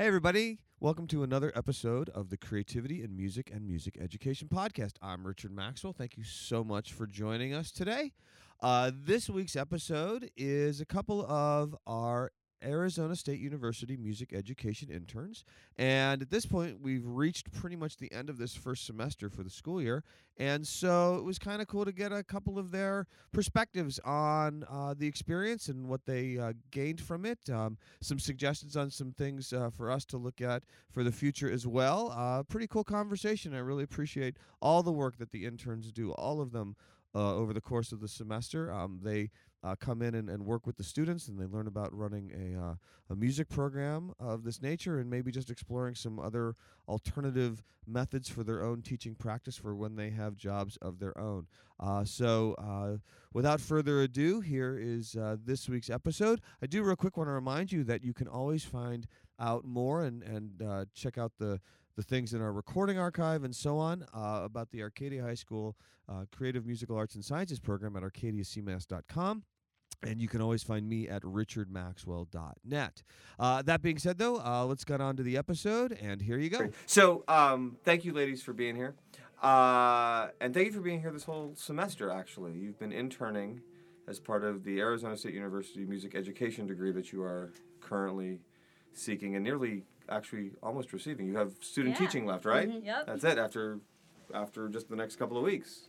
Hey, 0.00 0.06
everybody. 0.06 0.60
Welcome 0.78 1.08
to 1.08 1.24
another 1.24 1.50
episode 1.56 2.08
of 2.10 2.30
the 2.30 2.36
Creativity 2.36 3.02
in 3.02 3.16
Music 3.16 3.50
and 3.52 3.66
Music 3.66 3.98
Education 4.00 4.46
Podcast. 4.46 4.92
I'm 5.02 5.26
Richard 5.26 5.50
Maxwell. 5.50 5.92
Thank 5.92 6.16
you 6.16 6.22
so 6.22 6.62
much 6.62 6.92
for 6.92 7.04
joining 7.04 7.52
us 7.52 7.72
today. 7.72 8.12
Uh, 8.62 8.92
this 8.94 9.28
week's 9.28 9.56
episode 9.56 10.30
is 10.36 10.80
a 10.80 10.86
couple 10.86 11.26
of 11.26 11.74
our 11.84 12.30
Arizona 12.64 13.14
State 13.16 13.40
University 13.40 13.96
music 13.96 14.32
education 14.32 14.88
interns. 14.90 15.44
And 15.76 16.22
at 16.22 16.30
this 16.30 16.46
point, 16.46 16.80
we've 16.80 17.06
reached 17.06 17.52
pretty 17.52 17.76
much 17.76 17.96
the 17.96 18.12
end 18.12 18.28
of 18.28 18.38
this 18.38 18.54
first 18.54 18.86
semester 18.86 19.28
for 19.28 19.42
the 19.42 19.50
school 19.50 19.80
year. 19.80 20.04
And 20.36 20.66
so 20.66 21.16
it 21.16 21.24
was 21.24 21.38
kind 21.38 21.60
of 21.60 21.68
cool 21.68 21.84
to 21.84 21.92
get 21.92 22.12
a 22.12 22.22
couple 22.22 22.58
of 22.58 22.70
their 22.70 23.06
perspectives 23.32 23.98
on 24.04 24.64
uh, 24.70 24.94
the 24.96 25.06
experience 25.06 25.68
and 25.68 25.88
what 25.88 26.06
they 26.06 26.38
uh, 26.38 26.52
gained 26.70 27.00
from 27.00 27.24
it. 27.24 27.38
Um, 27.50 27.76
some 28.00 28.18
suggestions 28.18 28.76
on 28.76 28.90
some 28.90 29.12
things 29.12 29.52
uh, 29.52 29.70
for 29.70 29.90
us 29.90 30.04
to 30.06 30.16
look 30.16 30.40
at 30.40 30.62
for 30.90 31.02
the 31.02 31.12
future 31.12 31.50
as 31.50 31.66
well. 31.66 32.12
Uh, 32.16 32.42
pretty 32.44 32.68
cool 32.68 32.84
conversation. 32.84 33.54
I 33.54 33.58
really 33.58 33.84
appreciate 33.84 34.36
all 34.62 34.82
the 34.82 34.92
work 34.92 35.18
that 35.18 35.32
the 35.32 35.44
interns 35.44 35.90
do, 35.92 36.12
all 36.12 36.40
of 36.40 36.52
them. 36.52 36.76
Uh, 37.14 37.34
over 37.34 37.54
the 37.54 37.60
course 37.60 37.90
of 37.90 38.00
the 38.00 38.06
semester, 38.06 38.70
um, 38.70 39.00
they 39.02 39.30
uh, 39.62 39.74
come 39.74 40.02
in 40.02 40.14
and, 40.14 40.30
and 40.30 40.44
work 40.44 40.66
with 40.66 40.76
the 40.76 40.84
students 40.84 41.28
and 41.28 41.38
they 41.38 41.46
learn 41.46 41.66
about 41.66 41.96
running 41.96 42.30
a, 42.32 42.60
uh, 42.60 42.74
a 43.10 43.16
music 43.16 43.48
program 43.48 44.12
of 44.20 44.44
this 44.44 44.62
nature 44.62 44.98
and 44.98 45.10
maybe 45.10 45.30
just 45.30 45.50
exploring 45.50 45.94
some 45.94 46.18
other 46.18 46.54
alternative 46.88 47.62
methods 47.86 48.28
for 48.28 48.44
their 48.44 48.62
own 48.62 48.82
teaching 48.82 49.14
practice 49.14 49.56
for 49.56 49.74
when 49.74 49.96
they 49.96 50.10
have 50.10 50.36
jobs 50.36 50.76
of 50.78 50.98
their 50.98 51.16
own. 51.18 51.46
Uh, 51.80 52.04
so, 52.04 52.54
uh, 52.58 52.98
without 53.32 53.60
further 53.60 54.02
ado, 54.02 54.40
here 54.40 54.78
is 54.80 55.16
uh, 55.16 55.36
this 55.44 55.68
week's 55.68 55.90
episode. 55.90 56.40
I 56.62 56.66
do 56.66 56.82
real 56.82 56.96
quick 56.96 57.16
want 57.16 57.28
to 57.28 57.32
remind 57.32 57.72
you 57.72 57.84
that 57.84 58.02
you 58.02 58.12
can 58.12 58.28
always 58.28 58.64
find 58.64 59.06
out 59.40 59.64
more 59.64 60.02
and, 60.02 60.22
and 60.22 60.62
uh, 60.62 60.84
check 60.94 61.16
out 61.18 61.32
the 61.38 61.60
the 61.98 62.04
things 62.04 62.32
in 62.32 62.40
our 62.40 62.52
recording 62.52 62.96
archive 62.96 63.42
and 63.42 63.54
so 63.54 63.76
on 63.76 64.06
uh, 64.14 64.42
about 64.44 64.70
the 64.70 64.80
Arcadia 64.82 65.20
High 65.20 65.34
School 65.34 65.76
uh, 66.08 66.26
Creative 66.30 66.64
Musical 66.64 66.96
Arts 66.96 67.16
and 67.16 67.24
Sciences 67.24 67.58
program 67.58 67.96
at 67.96 68.04
arcadiacmass.com. 68.04 69.42
And 70.04 70.22
you 70.22 70.28
can 70.28 70.40
always 70.40 70.62
find 70.62 70.88
me 70.88 71.08
at 71.08 71.22
richardmaxwell.net. 71.22 73.02
Uh, 73.36 73.62
that 73.62 73.82
being 73.82 73.98
said, 73.98 74.16
though, 74.16 74.36
uh, 74.36 74.64
let's 74.64 74.84
get 74.84 75.00
on 75.00 75.16
to 75.16 75.24
the 75.24 75.36
episode, 75.36 75.90
and 76.00 76.22
here 76.22 76.38
you 76.38 76.50
go. 76.50 76.68
So, 76.86 77.24
um, 77.26 77.78
thank 77.82 78.04
you, 78.04 78.12
ladies, 78.12 78.44
for 78.44 78.52
being 78.52 78.76
here. 78.76 78.94
Uh, 79.42 80.28
and 80.40 80.54
thank 80.54 80.66
you 80.66 80.72
for 80.72 80.80
being 80.80 81.00
here 81.00 81.10
this 81.10 81.24
whole 81.24 81.54
semester, 81.56 82.12
actually. 82.12 82.52
You've 82.52 82.78
been 82.78 82.92
interning 82.92 83.60
as 84.06 84.20
part 84.20 84.44
of 84.44 84.62
the 84.62 84.78
Arizona 84.78 85.16
State 85.16 85.34
University 85.34 85.84
music 85.84 86.14
education 86.14 86.68
degree 86.68 86.92
that 86.92 87.12
you 87.12 87.24
are 87.24 87.52
currently 87.80 88.38
seeking 88.92 89.34
and 89.34 89.42
nearly 89.42 89.82
actually 90.08 90.52
almost 90.62 90.92
receiving. 90.92 91.26
You 91.26 91.36
have 91.36 91.52
student 91.60 91.94
Yeah. 91.98 92.06
teaching 92.06 92.26
left, 92.26 92.44
right? 92.44 92.68
Mhm. 92.68 92.84
Yep. 92.84 93.06
That's 93.06 93.24
it 93.24 93.38
after 93.38 93.80
after 94.34 94.68
just 94.68 94.90
the 94.90 94.96
next 94.96 95.16
couple 95.16 95.38
of 95.38 95.42
weeks, 95.42 95.86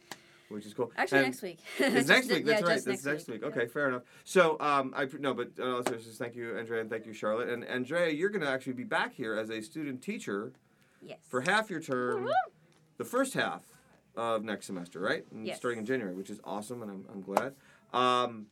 which 0.47 0.65
is 0.65 0.73
cool. 0.73 0.91
Actually, 0.95 1.17
And- 1.19 1.27
next 1.27 1.41
week. 1.41 1.59
It's 1.77 2.07
next 2.07 2.29
week. 2.31 2.45
That's 2.45 2.61
yeah, 2.61 2.67
right. 2.67 2.83
That's 2.85 3.05
next 3.05 3.27
week. 3.27 3.41
Yeah. 3.41 3.47
Okay, 3.49 3.67
fair 3.67 3.89
enough. 3.89 4.03
So, 4.23 4.57
um, 4.61 4.93
I 4.95 5.07
no, 5.19 5.33
but 5.33 5.51
uh, 5.59 5.75
also 5.77 5.95
just 5.97 6.17
thank 6.19 6.35
you, 6.35 6.57
Andrea, 6.57 6.79
and 6.81 6.89
thank 6.89 7.05
you, 7.05 7.11
Charlotte. 7.13 7.49
And 7.49 7.65
Andrea, 7.65 8.09
you're 8.11 8.29
going 8.29 8.41
to 8.41 8.49
actually 8.49 8.73
be 8.73 8.85
back 8.85 9.13
here 9.13 9.33
as 9.35 9.49
a 9.49 9.61
student 9.61 10.01
teacher 10.01 10.53
Yes. 11.01 11.19
for 11.27 11.41
half 11.41 11.69
your 11.69 11.81
term, 11.81 12.29
the 12.97 13.03
first 13.05 13.33
half 13.33 13.63
of 14.15 14.43
next 14.45 14.67
semester, 14.67 14.99
right? 15.01 15.25
And 15.31 15.45
Yes. 15.45 15.57
Starting 15.57 15.79
in 15.79 15.85
January, 15.85 16.15
which 16.15 16.29
is 16.29 16.39
awesome, 16.45 16.81
and 16.81 16.89
I'm, 16.91 17.05
I'm 17.11 17.21
glad. 17.21 17.55
Um, 17.93 18.47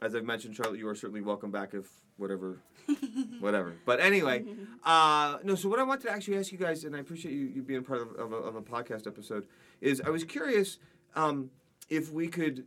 as 0.00 0.14
I've 0.14 0.24
mentioned, 0.24 0.56
Charlotte, 0.56 0.78
you 0.78 0.88
are 0.88 0.94
certainly 0.94 1.20
welcome 1.20 1.50
back 1.50 1.74
if 1.74 1.86
whatever, 2.16 2.58
whatever. 3.40 3.74
But 3.84 4.00
anyway, 4.00 4.44
uh, 4.84 5.38
no. 5.44 5.54
So 5.54 5.68
what 5.68 5.78
I 5.78 5.82
wanted 5.82 6.06
to 6.08 6.12
actually 6.12 6.38
ask 6.38 6.52
you 6.52 6.58
guys, 6.58 6.84
and 6.84 6.96
I 6.96 7.00
appreciate 7.00 7.32
you, 7.32 7.46
you 7.46 7.62
being 7.62 7.84
part 7.84 8.00
of, 8.00 8.14
of, 8.16 8.32
a, 8.32 8.36
of 8.36 8.56
a 8.56 8.62
podcast 8.62 9.06
episode, 9.06 9.46
is 9.80 10.00
I 10.04 10.10
was 10.10 10.24
curious 10.24 10.78
um, 11.14 11.50
if 11.88 12.12
we 12.12 12.28
could 12.28 12.64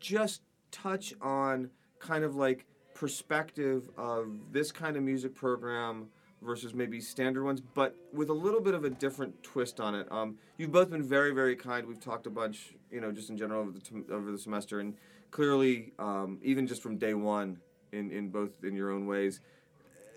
just 0.00 0.42
touch 0.70 1.14
on 1.20 1.70
kind 1.98 2.24
of 2.24 2.36
like 2.36 2.66
perspective 2.94 3.88
of 3.96 4.28
this 4.52 4.72
kind 4.72 4.96
of 4.96 5.02
music 5.02 5.34
program 5.34 6.08
versus 6.42 6.74
maybe 6.74 7.00
standard 7.00 7.44
ones, 7.44 7.60
but 7.60 7.96
with 8.12 8.28
a 8.28 8.34
little 8.34 8.60
bit 8.60 8.74
of 8.74 8.84
a 8.84 8.90
different 8.90 9.42
twist 9.42 9.80
on 9.80 9.94
it. 9.94 10.06
Um, 10.10 10.36
you've 10.56 10.72
both 10.72 10.90
been 10.90 11.02
very, 11.02 11.32
very 11.32 11.56
kind. 11.56 11.86
We've 11.86 12.00
talked 12.00 12.26
a 12.26 12.30
bunch, 12.30 12.74
you 12.90 13.00
know, 13.00 13.10
just 13.10 13.30
in 13.30 13.36
general 13.36 13.62
over 13.62 13.72
the 13.72 13.80
t- 13.80 14.04
over 14.10 14.30
the 14.30 14.38
semester, 14.38 14.80
and 14.80 14.94
clearly, 15.30 15.92
um, 15.98 16.38
even 16.42 16.66
just 16.66 16.82
from 16.82 16.98
day 16.98 17.14
one, 17.14 17.58
in 17.92 18.10
in 18.10 18.28
both 18.28 18.64
in 18.64 18.74
your 18.74 18.90
own 18.90 19.06
ways, 19.06 19.40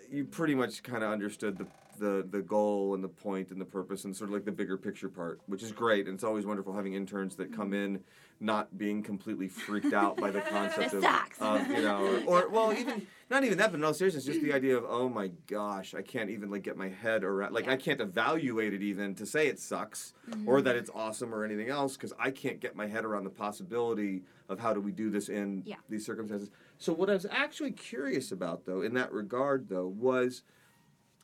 you 0.10 0.26
pretty 0.26 0.56
much 0.56 0.84
kind 0.84 1.04
of 1.04 1.12
understood 1.12 1.58
the. 1.58 1.68
The, 2.00 2.26
the 2.30 2.42
goal 2.42 2.96
and 2.96 3.04
the 3.04 3.10
point 3.10 3.52
and 3.52 3.62
the 3.62 3.66
purpose 3.66 4.06
and 4.06 4.16
sort 4.16 4.30
of 4.30 4.34
like 4.34 4.46
the 4.46 4.52
bigger 4.52 4.78
picture 4.78 5.10
part, 5.10 5.40
which 5.46 5.62
is 5.62 5.72
great. 5.72 6.08
And 6.08 6.16
it's 6.16 6.24
always 6.24 6.46
wonderful 6.46 6.74
having 6.74 6.94
interns 6.94 7.36
that 7.36 7.56
come 7.56 7.74
in 7.74 8.00
not 8.42 8.76
being 8.78 9.04
completely 9.04 9.48
freaked 9.48 9.94
out 9.94 10.18
by 10.18 10.32
the 10.32 10.42
concept 10.50 10.96
of, 10.96 11.06
of, 11.40 11.68
you 11.68 11.82
know, 11.82 12.24
or, 12.26 12.44
or 12.44 12.50
well, 12.50 12.74
even 12.74 13.06
not 13.30 13.44
even 13.44 13.58
that, 13.60 13.72
but 13.72 13.78
in 13.78 13.84
all 13.84 13.94
seriousness, 13.94 14.26
just 14.26 14.42
the 14.42 14.52
idea 14.54 14.76
of 14.76 14.84
oh 14.88 15.08
my 15.08 15.30
gosh, 15.48 15.94
I 15.94 16.02
can't 16.02 16.30
even 16.30 16.50
like 16.50 16.64
get 16.64 16.76
my 16.76 16.90
head 16.90 17.24
around, 17.24 17.54
like 17.54 17.68
I 17.68 17.78
can't 17.78 18.02
evaluate 18.02 18.74
it 18.74 18.82
even 18.82 19.14
to 19.16 19.26
say 19.26 19.48
it 19.48 19.60
sucks 19.60 20.14
or 20.46 20.58
mm-hmm. 20.58 20.66
that 20.66 20.76
it's 20.76 20.90
awesome 20.94 21.34
or 21.34 21.46
anything 21.46 21.70
else 21.70 21.96
because 21.96 22.14
I 22.20 22.32
can't 22.32 22.60
get 22.60 22.76
my 22.76 22.88
head 22.88 23.06
around 23.06 23.24
the 23.24 23.30
possibility 23.30 24.24
of 24.50 24.60
how 24.60 24.74
do 24.74 24.82
we 24.82 24.92
do 24.92 25.10
this 25.10 25.30
in 25.30 25.64
Yeah. 25.66 25.76
these 25.88 26.06
circumstances. 26.06 26.50
So 26.78 26.94
what 26.94 27.10
I 27.10 27.14
was 27.14 27.28
actually 27.30 27.72
curious 27.72 28.32
about 28.32 28.66
though, 28.66 28.82
in 28.82 28.96
that 28.96 29.14
regard 29.14 29.70
though, 29.70 29.88
was 29.88 30.42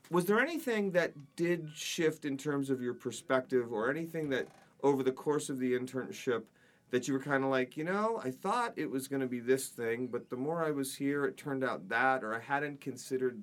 was 0.09 0.25
there 0.25 0.39
anything 0.39 0.91
that 0.91 1.13
did 1.35 1.69
shift 1.75 2.25
in 2.25 2.37
terms 2.37 2.69
of 2.69 2.81
your 2.81 2.93
perspective 2.93 3.71
or 3.71 3.89
anything 3.89 4.29
that 4.29 4.47
over 4.83 5.03
the 5.03 5.11
course 5.11 5.49
of 5.49 5.59
the 5.59 5.73
internship 5.73 6.43
that 6.89 7.07
you 7.07 7.13
were 7.13 7.19
kind 7.19 7.43
of 7.43 7.49
like, 7.49 7.75
you 7.75 7.83
know, 7.83 8.21
I 8.23 8.31
thought 8.31 8.73
it 8.77 8.89
was 8.89 9.07
going 9.07 9.21
to 9.21 9.27
be 9.27 9.39
this 9.39 9.67
thing, 9.67 10.07
but 10.07 10.29
the 10.29 10.37
more 10.37 10.63
I 10.63 10.71
was 10.71 10.95
here, 10.95 11.25
it 11.25 11.35
turned 11.35 11.63
out 11.63 11.89
that, 11.89 12.23
or 12.23 12.33
I 12.33 12.39
hadn't 12.39 12.79
considered 12.79 13.41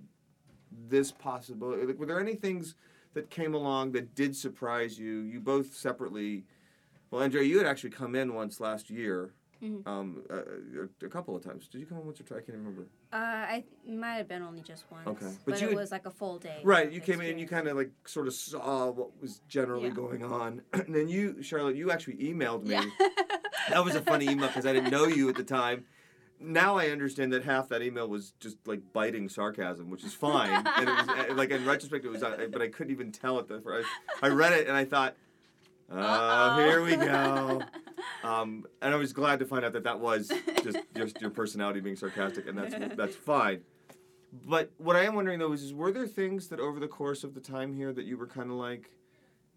this 0.89 1.13
possibility. 1.13 1.87
Like, 1.87 1.99
were 1.99 2.07
there 2.07 2.21
any 2.21 2.35
things 2.35 2.75
that 3.13 3.31
came 3.31 3.55
along 3.55 3.93
that 3.93 4.15
did 4.15 4.35
surprise 4.35 4.99
you? 4.99 5.21
You 5.21 5.41
both 5.41 5.75
separately. 5.75 6.45
Well, 7.11 7.23
Andrea, 7.23 7.45
you 7.45 7.59
had 7.59 7.67
actually 7.67 7.91
come 7.91 8.15
in 8.15 8.35
once 8.35 8.61
last 8.61 8.89
year, 8.89 9.35
Mhm. 9.65 9.87
um, 9.87 10.23
a, 10.29 10.35
a, 10.37 11.07
a 11.07 11.09
couple 11.09 11.35
of 11.35 11.43
times. 11.43 11.69
Did 11.69 11.79
you 11.81 11.87
come 11.87 11.99
in 11.99 12.05
once 12.05 12.21
or 12.21 12.25
twice? 12.25 12.41
I 12.43 12.43
can't 12.43 12.59
remember. 12.59 12.83
Uh, 13.13 13.17
I 13.17 13.65
might 13.87 14.17
have 14.17 14.29
been 14.29 14.43
only 14.43 14.61
just 14.61 14.85
once. 14.91 15.07
Okay. 15.09 15.27
But 15.45 15.53
But, 15.53 15.61
you 15.63 15.71
it 15.71 15.75
was 15.77 15.91
like 15.91 16.07
a 16.07 16.11
full 16.11 16.39
day. 16.39 16.61
Right, 16.63 16.91
you 16.93 17.01
came 17.01 17.21
in 17.21 17.31
and 17.31 17.41
you 17.41 17.47
kind 17.49 17.67
of 17.67 17.77
like 17.77 17.91
sort 18.07 18.27
of 18.27 18.35
saw 18.35 18.91
what 18.91 19.21
was 19.21 19.41
generally 19.49 19.89
Yeah. 19.89 19.95
going 19.95 20.23
on. 20.25 20.63
and 20.75 20.95
then 20.95 21.09
you, 21.09 21.43
Charlotte, 21.43 21.77
you 21.77 21.91
actually 21.91 22.17
emailed 22.17 22.65
me. 22.65 22.75
Yeah. 22.75 22.85
that 23.71 23.85
was 23.85 23.95
a 23.95 24.03
funny 24.03 24.29
email 24.29 24.49
because 24.49 24.67
I 24.67 24.73
didn't 24.73 24.91
know 24.91 25.07
you 25.07 25.29
at 25.31 25.37
the 25.37 25.45
time. 25.45 25.85
Now 26.41 26.77
I 26.77 26.89
understand 26.89 27.33
that 27.33 27.45
half 27.45 27.69
that 27.71 27.81
email 27.81 28.07
was 28.09 28.33
just 28.41 28.59
like 28.67 28.81
biting 28.93 29.29
sarcasm, 29.31 29.89
which 29.89 30.05
is 30.05 30.13
fine. 30.13 30.51
and 30.77 30.89
it 30.89 30.93
was 30.93 31.09
uh, 31.31 31.35
like 31.35 31.51
in 31.51 31.65
retrospect, 31.65 32.05
it 32.05 32.11
was, 32.11 32.23
uh, 32.23 32.49
but 32.53 32.61
I 32.61 32.69
couldn't 32.69 32.93
even 32.93 33.13
tell 33.13 33.39
it. 33.39 33.49
The, 33.49 33.63
I, 34.23 34.27
I 34.27 34.29
read 34.29 34.53
it 34.53 34.67
and 34.69 34.77
I 34.77 34.85
thought, 34.85 35.17
oh, 35.91 35.97
Uh-oh. 35.97 36.65
here 36.65 36.83
we 36.83 36.97
go. 36.97 37.63
Um, 38.23 38.65
and 38.81 38.95
I 38.95 38.97
was 38.97 39.13
glad 39.13 39.39
to 39.41 39.45
find 39.45 39.65
out 39.65 39.73
that 39.75 39.85
that 39.85 40.01
was 40.01 40.33
just 40.63 40.79
just 40.97 41.21
your 41.21 41.31
personality 41.31 41.81
being 41.81 41.97
sarcastic, 41.97 42.49
and 42.49 42.57
that's 42.57 42.75
that's 42.97 43.17
fine. 43.17 43.61
But 44.47 44.73
what 44.79 44.97
I 44.97 45.05
am 45.05 45.15
wondering 45.15 45.39
though 45.39 45.53
is, 45.53 45.63
is 45.63 45.73
were 45.75 45.93
there 45.93 46.07
things 46.07 46.49
that 46.49 46.59
over 46.59 46.81
the 46.81 46.89
course 46.89 47.23
of 47.23 47.35
the 47.35 47.41
time 47.41 47.73
here 47.73 47.93
that 47.93 48.05
you 48.05 48.17
were 48.17 48.27
kind 48.27 48.51
of 48.51 48.57
like, 48.57 48.91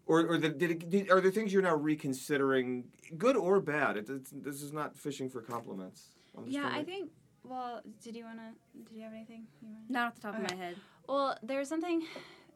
or 0.06 0.20
or 0.26 0.38
that, 0.38 0.58
did, 0.58 0.70
it, 0.70 0.90
did 0.90 1.10
are 1.10 1.20
there 1.20 1.30
things 1.30 1.52
you're 1.52 1.62
now 1.62 1.74
reconsidering, 1.74 2.84
good 3.16 3.36
or 3.36 3.60
bad? 3.60 3.96
It, 3.96 4.08
it's, 4.08 4.30
this 4.30 4.62
is 4.62 4.72
not 4.72 4.96
fishing 4.96 5.28
for 5.28 5.40
compliments. 5.40 6.12
I'm 6.36 6.44
just 6.44 6.54
Yeah, 6.54 6.62
trying 6.62 6.74
I 6.74 6.84
think. 6.84 7.10
Well, 7.42 7.80
did 8.02 8.14
you 8.14 8.24
wanna? 8.24 8.52
Did 8.86 8.96
you 8.96 9.02
have 9.02 9.12
anything? 9.12 9.46
You 9.62 9.68
wanna? 9.68 9.84
Not 9.88 10.06
off 10.08 10.14
the 10.16 10.20
top 10.20 10.36
of 10.36 10.42
my 10.42 10.54
head. 10.56 10.76
Well, 11.08 11.36
there 11.42 11.58
was 11.58 11.68
something. 11.68 12.02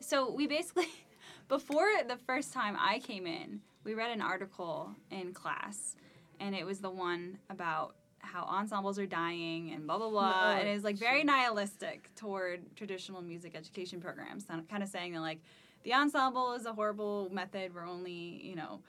So 0.01 0.31
we 0.31 0.47
basically, 0.47 0.89
before 1.49 1.89
the 2.07 2.19
first 2.19 2.53
time 2.53 2.77
I 2.79 2.99
came 2.99 3.27
in, 3.27 3.61
we 3.85 3.95
read 3.95 4.11
an 4.11 4.21
article 4.21 4.95
in 5.11 5.33
class, 5.33 5.97
and 6.41 6.55
it 6.55 6.65
was 6.65 6.81
the 6.81 6.91
one 6.91 7.39
about 7.51 7.97
how 8.19 8.45
ensembles 8.45 8.99
are 8.99 9.07
dying 9.07 9.73
and 9.73 9.87
blah 9.87 9.99
blah 9.99 10.09
blah, 10.11 10.43
Oh, 10.45 10.51
and 10.53 10.69
it 10.69 10.73
was 10.75 10.85
like 10.85 10.97
very 10.97 11.25
nihilistic 11.25 12.15
toward 12.15 12.61
traditional 12.77 13.21
music 13.21 13.57
education 13.57 14.01
programs, 14.01 14.47
kind 14.71 14.83
of 14.83 14.89
saying 14.89 15.13
that 15.13 15.21
like 15.21 15.41
the 15.83 15.93
ensemble 15.95 16.53
is 16.53 16.65
a 16.67 16.73
horrible 16.73 17.29
method. 17.33 17.75
We're 17.75 17.87
only 17.87 18.13
you 18.13 18.55
know, 18.55 18.81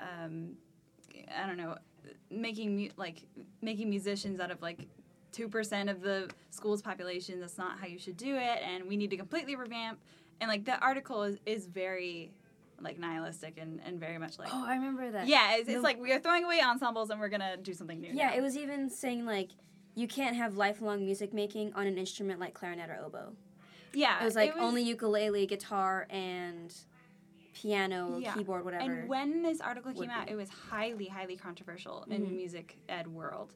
um, 0.00 0.56
I 1.36 1.46
don't 1.46 1.58
know, 1.58 1.76
making 2.30 2.76
mu- 2.76 2.90
like 2.96 3.22
making 3.60 3.90
musicians 3.90 4.40
out 4.40 4.50
of 4.50 4.62
like 4.62 4.88
two 5.32 5.48
percent 5.48 5.90
of 5.90 6.00
the 6.00 6.30
school's 6.50 6.80
population. 6.80 7.40
That's 7.40 7.58
not 7.58 7.78
how 7.78 7.86
you 7.86 7.98
should 7.98 8.16
do 8.16 8.36
it, 8.36 8.60
and 8.64 8.88
we 8.88 8.96
need 8.96 9.10
to 9.10 9.16
completely 9.18 9.54
revamp. 9.54 9.98
And 10.40 10.48
like 10.48 10.64
the 10.64 10.78
article 10.78 11.24
is, 11.24 11.36
is 11.44 11.66
very 11.66 12.32
like 12.80 12.98
nihilistic 12.98 13.58
and, 13.58 13.80
and 13.84 13.98
very 13.98 14.18
much 14.18 14.38
like 14.38 14.48
Oh, 14.52 14.64
I 14.66 14.74
remember 14.74 15.10
that. 15.10 15.26
yeah, 15.26 15.56
it's, 15.56 15.82
like 15.82 16.00
we 16.00 16.12
are 16.12 16.18
throwing 16.20 16.44
away 16.44 16.60
ensembles 16.60 17.10
and 17.10 17.20
we're 17.20 17.28
gonna 17.28 17.56
do 17.56 17.72
something 17.72 18.00
new. 18.00 18.10
Yeah, 18.12 18.28
now. 18.28 18.36
it 18.36 18.40
was 18.42 18.56
even 18.56 18.88
saying 18.90 19.24
like 19.26 19.50
you 19.94 20.06
can't 20.06 20.36
have 20.36 20.56
lifelong 20.56 21.04
music 21.04 21.32
making 21.32 21.72
on 21.74 21.86
an 21.86 21.98
instrument 21.98 22.40
like 22.40 22.54
clarinet 22.54 22.88
or 22.90 22.98
oboe. 23.04 23.32
Yeah, 23.92 24.20
It 24.20 24.24
was 24.24 24.36
like 24.36 24.54
only 24.58 24.82
ukulele, 24.82 25.46
guitar, 25.46 26.06
and 26.10 26.72
piano, 27.54 28.18
Yeah. 28.20 28.34
keyboard, 28.34 28.64
whatever. 28.64 28.84
And 28.84 29.08
when 29.08 29.42
this 29.42 29.60
article 29.60 29.92
came 29.92 30.10
out, 30.10 30.26
be. 30.26 30.32
it 30.32 30.36
was 30.36 30.48
highly, 30.50 31.06
highly 31.06 31.36
controversial 31.36 32.04
in 32.08 32.26
Mhm. 32.26 32.32
music 32.36 32.78
ed 32.88 33.08
world. 33.08 33.52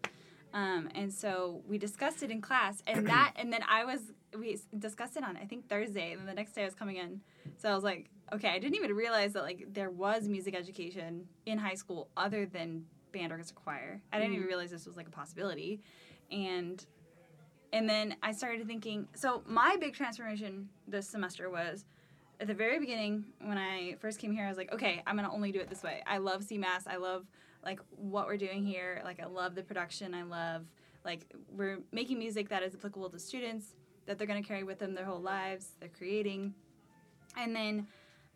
Um, 0.52 0.88
and 0.94 1.12
so 1.12 1.62
we 1.66 1.78
discussed 1.78 2.22
it 2.22 2.30
in 2.30 2.40
class, 2.40 2.82
and 2.86 3.06
that, 3.08 3.32
and 3.36 3.52
then 3.52 3.62
I 3.68 3.84
was, 3.84 4.00
we 4.38 4.58
discussed 4.78 5.16
it 5.16 5.24
on 5.24 5.36
I 5.36 5.44
think 5.44 5.68
Thursday, 5.68 6.12
and 6.12 6.20
then 6.20 6.26
the 6.26 6.34
next 6.34 6.52
day 6.52 6.62
I 6.62 6.64
was 6.66 6.74
coming 6.74 6.96
in, 6.96 7.20
so 7.56 7.70
I 7.70 7.74
was 7.74 7.84
like, 7.84 8.10
okay, 8.32 8.48
I 8.48 8.58
didn't 8.58 8.76
even 8.76 8.94
realize 8.94 9.32
that 9.34 9.42
like 9.42 9.66
there 9.72 9.90
was 9.90 10.28
music 10.28 10.54
education 10.54 11.26
in 11.46 11.58
high 11.58 11.74
school 11.74 12.08
other 12.16 12.46
than 12.46 12.86
band 13.12 13.30
orchestra 13.32 13.56
choir. 13.62 14.00
I 14.12 14.18
didn't 14.18 14.32
even 14.34 14.44
Mhm. 14.44 14.48
realize 14.48 14.70
this 14.70 14.86
was 14.86 14.96
like 14.96 15.06
a 15.06 15.10
possibility, 15.10 15.80
and 16.30 16.84
and 17.74 17.88
then 17.88 18.16
I 18.22 18.32
started 18.32 18.66
thinking. 18.66 19.08
So 19.14 19.42
my 19.46 19.76
big 19.80 19.94
transformation 19.94 20.68
this 20.86 21.08
semester 21.08 21.48
was 21.48 21.86
at 22.40 22.46
the 22.46 22.54
very 22.54 22.78
beginning 22.78 23.24
when 23.40 23.56
I 23.56 23.94
first 24.00 24.18
came 24.18 24.32
here. 24.32 24.44
I 24.44 24.48
was 24.48 24.58
like, 24.58 24.72
okay, 24.72 25.02
I'm 25.06 25.16
gonna 25.16 25.32
only 25.32 25.52
do 25.52 25.60
it 25.60 25.68
this 25.70 25.82
way. 25.82 26.02
I 26.06 26.18
love 26.18 26.42
CMAS. 26.42 26.86
I 26.86 26.96
love 26.96 27.26
like 27.64 27.80
what 27.90 28.26
we're 28.26 28.36
doing 28.36 28.64
here. 28.64 29.00
Like 29.04 29.20
I 29.20 29.26
love 29.26 29.54
the 29.54 29.62
production. 29.62 30.14
I 30.14 30.22
love 30.22 30.64
like 31.04 31.26
we're 31.50 31.78
making 31.92 32.18
music 32.18 32.48
that 32.48 32.62
is 32.62 32.74
applicable 32.74 33.10
to 33.10 33.18
students 33.18 33.74
that 34.06 34.18
they're 34.18 34.26
gonna 34.26 34.42
carry 34.42 34.64
with 34.64 34.78
them 34.78 34.94
their 34.94 35.04
whole 35.04 35.20
lives. 35.20 35.72
They're 35.80 35.88
creating, 35.88 36.54
and 37.36 37.54
then. 37.54 37.86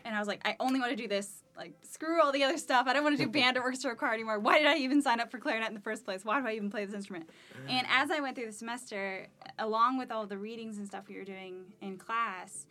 And 0.04 0.14
I 0.14 0.20
was 0.20 0.28
like, 0.28 0.40
I 0.44 0.54
only 0.60 0.78
want 0.78 0.92
to 0.92 0.96
do 0.96 1.08
this. 1.08 1.42
Like, 1.56 1.72
screw 1.82 2.22
all 2.22 2.30
the 2.30 2.44
other 2.44 2.58
stuff. 2.58 2.86
I 2.86 2.92
don't 2.92 3.02
want 3.02 3.18
to 3.18 3.24
do 3.24 3.28
band 3.40 3.56
or 3.56 3.62
orchestra 3.62 3.90
or 3.90 3.96
choir 3.96 4.14
anymore. 4.14 4.38
Why 4.38 4.58
did 4.58 4.68
I 4.68 4.76
even 4.76 5.02
sign 5.02 5.18
up 5.18 5.32
for 5.32 5.38
clarinet 5.38 5.66
in 5.66 5.74
the 5.74 5.80
first 5.80 6.04
place? 6.04 6.24
Why 6.24 6.40
do 6.40 6.46
I 6.46 6.52
even 6.52 6.70
play 6.70 6.84
this 6.84 6.94
instrument? 6.94 7.28
And 7.68 7.84
as 7.90 8.12
I 8.12 8.20
went 8.20 8.36
through 8.36 8.46
the 8.46 8.52
semester, 8.52 9.26
along 9.58 9.98
with 9.98 10.12
all 10.12 10.24
the 10.24 10.38
readings 10.38 10.78
and 10.78 10.86
stuff 10.86 11.08
we 11.08 11.16
were 11.16 11.24
doing 11.24 11.64
in 11.80 11.96
class, 11.96 12.66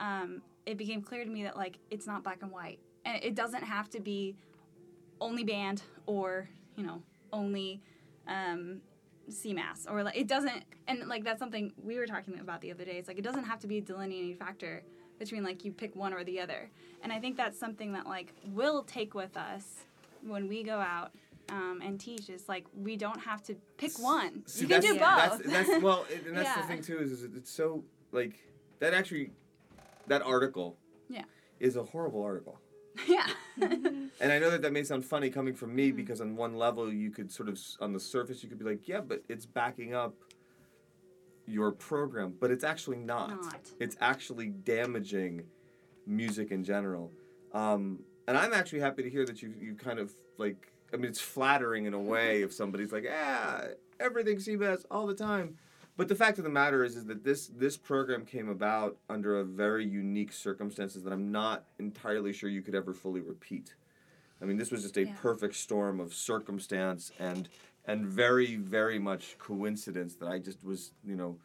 um, 0.00 0.42
it 0.66 0.78
became 0.78 1.00
clear 1.00 1.24
to 1.24 1.30
me 1.30 1.44
that 1.44 1.56
like 1.56 1.78
it's 1.92 2.08
not 2.08 2.24
black 2.24 2.42
and 2.42 2.50
white, 2.50 2.80
and 3.04 3.22
it 3.22 3.36
doesn't 3.36 3.62
have 3.62 3.88
to 3.90 4.00
be 4.00 4.34
only 5.20 5.44
band 5.44 5.82
or 6.06 6.48
you 6.76 6.84
know 6.84 7.02
only 7.32 7.80
um, 8.28 8.80
CMAS 9.30 9.88
or 9.90 10.02
like 10.02 10.16
it 10.16 10.26
doesn't. 10.26 10.64
And 10.88 11.06
like 11.08 11.24
that's 11.24 11.38
something 11.38 11.72
we 11.82 11.96
were 11.98 12.06
talking 12.06 12.38
about 12.38 12.60
the 12.60 12.70
other 12.72 12.84
day. 12.84 12.92
It's 12.98 13.08
like 13.08 13.18
it 13.18 13.22
doesn't 13.24 13.44
have 13.44 13.60
to 13.60 13.66
be 13.66 13.78
a 13.78 13.80
delineating 13.80 14.36
factor 14.36 14.82
between 15.18 15.44
like 15.44 15.64
you 15.64 15.72
pick 15.72 15.94
one 15.94 16.12
or 16.12 16.24
the 16.24 16.40
other. 16.40 16.70
And 17.02 17.12
I 17.12 17.18
think 17.20 17.36
that's 17.36 17.58
something 17.58 17.92
that 17.92 18.06
like 18.06 18.32
we'll 18.52 18.82
take 18.82 19.14
with 19.14 19.36
us 19.36 19.64
when 20.26 20.48
we 20.48 20.62
go 20.62 20.78
out 20.78 21.12
um, 21.50 21.80
and 21.84 21.98
teach. 22.00 22.28
Is 22.28 22.48
like 22.48 22.66
we 22.76 22.96
don't 22.96 23.20
have 23.20 23.42
to 23.44 23.54
pick 23.76 23.98
one. 23.98 24.42
You 24.56 24.66
can 24.66 24.80
do 24.80 24.98
That's, 24.98 25.36
both. 25.42 25.46
that's 25.52 25.82
well, 25.82 26.06
it- 26.10 26.26
and 26.26 26.36
that's 26.36 26.48
Yeah. 26.48 26.62
the 26.62 26.66
thing 26.68 26.82
too 26.82 26.98
is, 26.98 27.12
is 27.12 27.24
it's 27.36 27.50
so 27.50 27.84
like 28.12 28.34
that 28.80 28.94
actually 28.94 29.30
that 30.08 30.22
article. 30.22 30.76
Yeah. 31.08 31.24
Is 31.60 31.76
a 31.76 31.82
horrible 31.82 32.22
article. 32.22 32.58
yeah. 33.08 33.26
And 34.22 34.30
I 34.32 34.38
know 34.38 34.50
that 34.50 34.60
that 34.62 34.72
may 34.72 34.84
sound 34.84 35.04
funny 35.04 35.30
coming 35.30 35.54
from 35.54 35.70
Mm-hmm. 35.70 35.76
me 35.76 35.92
because 35.92 36.20
on 36.20 36.36
one 36.36 36.56
level 36.56 36.92
you 36.92 37.10
could 37.10 37.32
sort 37.32 37.48
of 37.48 37.58
on 37.80 37.92
the 37.92 38.00
surface 38.00 38.42
you 38.42 38.48
could 38.48 38.58
be 38.58 38.64
like, 38.64 38.86
yeah, 38.86 39.00
but 39.00 39.22
it's 39.28 39.46
backing 39.46 39.94
up 39.94 40.14
your 41.46 41.72
program, 41.72 42.34
but 42.38 42.50
it's 42.50 42.64
actually 42.64 42.98
not. 42.98 43.30
Not. 43.42 43.60
It's 43.80 43.96
actually 44.00 44.48
damaging 44.48 45.44
music 46.06 46.50
in 46.50 46.64
general. 46.64 47.10
Um, 47.52 48.00
and 48.28 48.36
I'm 48.36 48.52
actually 48.52 48.80
happy 48.80 49.02
to 49.02 49.10
hear 49.10 49.24
that 49.26 49.42
you 49.42 49.54
you 49.60 49.74
kind 49.74 49.98
of 49.98 50.14
like. 50.38 50.72
I 50.92 50.96
mean, 50.96 51.06
it's 51.06 51.20
flattering 51.20 51.86
in 51.86 51.94
a 51.94 52.00
way 52.00 52.42
if 52.46 52.52
somebody's 52.52 52.92
like, 52.92 53.04
yeah, 53.04 53.68
everything 53.98 54.36
CMAS 54.36 54.84
all 54.90 55.06
the 55.06 55.14
time. 55.14 55.56
But 55.96 56.08
the 56.08 56.14
fact 56.14 56.38
of 56.38 56.44
the 56.44 56.50
matter 56.50 56.82
is, 56.84 56.96
is 56.96 57.04
that 57.06 57.24
this 57.24 57.48
this 57.48 57.76
program 57.76 58.24
came 58.24 58.48
about 58.48 58.96
under 59.08 59.38
a 59.40 59.44
very 59.44 59.84
unique 59.86 60.32
circumstances 60.32 61.02
that 61.02 61.12
I'm 61.12 61.30
not 61.30 61.64
entirely 61.78 62.32
sure 62.32 62.48
you 62.48 62.62
could 62.62 62.74
ever 62.74 62.94
fully 62.94 63.20
repeat. 63.20 63.74
I 64.40 64.46
mean, 64.46 64.56
this 64.56 64.70
was 64.70 64.82
just 64.82 64.96
a 64.96 65.04
Yeah. 65.04 65.14
perfect 65.16 65.54
storm 65.56 66.00
of 66.00 66.14
circumstance 66.14 67.12
and 67.18 67.48
and 67.86 68.06
very 68.06 68.56
very 68.56 68.98
much 68.98 69.36
coincidence 69.38 70.14
that 70.16 70.28
I 70.28 70.38
just 70.38 70.64
was 70.64 70.92
you 71.04 71.16
know 71.16 71.38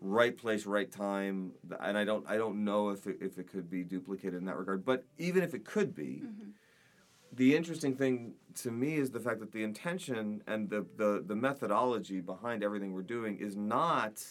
right 0.00 0.36
place 0.36 0.66
right 0.66 0.90
time 0.90 1.52
and 1.80 1.96
I 1.96 2.04
don't 2.04 2.28
I 2.28 2.36
don't 2.36 2.64
know 2.64 2.90
if 2.90 3.06
it, 3.06 3.18
if 3.20 3.38
it 3.38 3.46
could 3.50 3.70
be 3.70 3.84
duplicated 3.84 4.34
in 4.34 4.44
that 4.46 4.58
regard. 4.58 4.84
But 4.84 5.04
even 5.18 5.42
if 5.42 5.54
it 5.54 5.64
could 5.64 5.94
be, 5.94 6.22
mm-hmm. 6.24 6.50
The 7.32 7.56
interesting 7.56 7.94
thing 7.94 8.34
to 8.56 8.70
me 8.70 8.96
is 8.96 9.10
the 9.10 9.20
fact 9.20 9.40
that 9.40 9.52
the 9.52 9.62
intention 9.62 10.42
and 10.46 10.68
the, 10.68 10.84
the, 10.96 11.24
the 11.26 11.34
methodology 11.34 12.20
behind 12.20 12.62
everything 12.62 12.92
we're 12.92 13.02
doing 13.02 13.38
is 13.38 13.56
not 13.56 14.22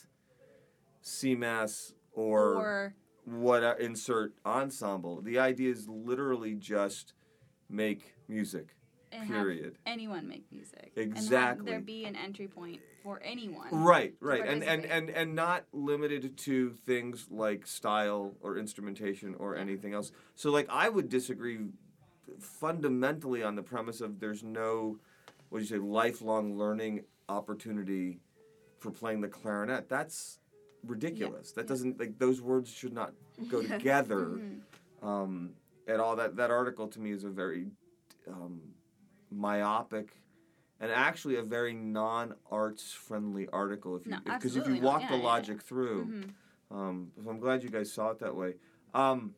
CMAS 1.03 1.93
or, 2.13 2.53
or 2.53 2.93
what 3.25 3.63
uh, 3.63 3.75
insert 3.79 4.33
ensemble. 4.45 5.21
The 5.21 5.39
idea 5.39 5.71
is 5.71 5.87
literally 5.87 6.53
just 6.53 7.13
make 7.69 8.13
music. 8.27 8.75
Period. 9.27 9.77
anyone 9.85 10.25
make 10.25 10.45
music. 10.51 10.93
And 10.95 11.11
Exactly. 11.11 11.65
there 11.69 11.81
be 11.81 12.05
an 12.05 12.15
entry 12.15 12.47
point 12.47 12.79
for 13.03 13.21
anyone. 13.23 13.67
Right, 13.69 14.13
right, 14.21 14.47
and, 14.47 14.63
and 14.63 14.85
and 14.85 15.09
and 15.09 15.35
not 15.35 15.65
limited 15.73 16.37
to 16.37 16.69
things 16.85 17.27
like 17.29 17.67
style 17.67 18.35
or 18.39 18.57
instrumentation 18.57 19.35
or 19.37 19.57
anything 19.57 19.93
else. 19.93 20.13
So, 20.35 20.49
like, 20.49 20.67
I 20.69 20.87
would 20.87 21.09
disagree 21.09 21.59
fundamentally 22.39 23.43
on 23.43 23.55
the 23.55 23.63
premise 23.63 24.01
of 24.01 24.19
there's 24.19 24.43
no, 24.43 24.97
what 25.49 25.59
do 25.59 25.63
you 25.63 25.69
say, 25.69 25.77
lifelong 25.77 26.57
learning 26.57 27.03
opportunity 27.29 28.19
for 28.79 28.91
playing 28.91 29.21
the 29.21 29.27
clarinet. 29.27 29.87
That's 29.89 30.39
ridiculous. 30.85 31.51
That 31.51 31.61
yeah. 31.65 31.67
doesn't 31.67 31.99
like 31.99 32.17
those 32.17 32.41
words 32.41 32.71
should 32.71 32.93
not 32.93 33.13
go 33.49 33.61
together 33.73 34.19
Mhm. 34.41 34.61
um, 35.03 35.51
at 35.87 35.99
all. 35.99 36.15
That 36.15 36.35
that 36.37 36.51
article 36.51 36.87
to 36.89 36.99
me 36.99 37.11
is 37.11 37.23
a 37.23 37.29
very 37.29 37.67
um, 38.27 38.61
myopic 39.31 40.21
and 40.79 40.91
actually 40.91 41.35
a 41.35 41.43
very 41.43 41.73
non-arts 41.73 42.91
friendly 42.91 43.47
article. 43.49 43.95
If 43.95 44.05
you 44.05 44.11
No, 44.13 44.19
because 44.25 44.55
if 44.55 44.67
you 44.67 44.81
walk 44.81 45.01
Yeah, 45.01 45.11
the 45.11 45.17
yeah, 45.17 45.23
logic 45.23 45.61
through, 45.61 46.05
Mhm. 46.05 46.33
um, 46.75 47.11
so 47.23 47.29
I'm 47.29 47.39
glad 47.39 47.63
you 47.63 47.69
guys 47.69 47.91
saw 47.91 48.09
it 48.11 48.19
that 48.19 48.35
way. 48.35 48.55
Um, 48.93 49.35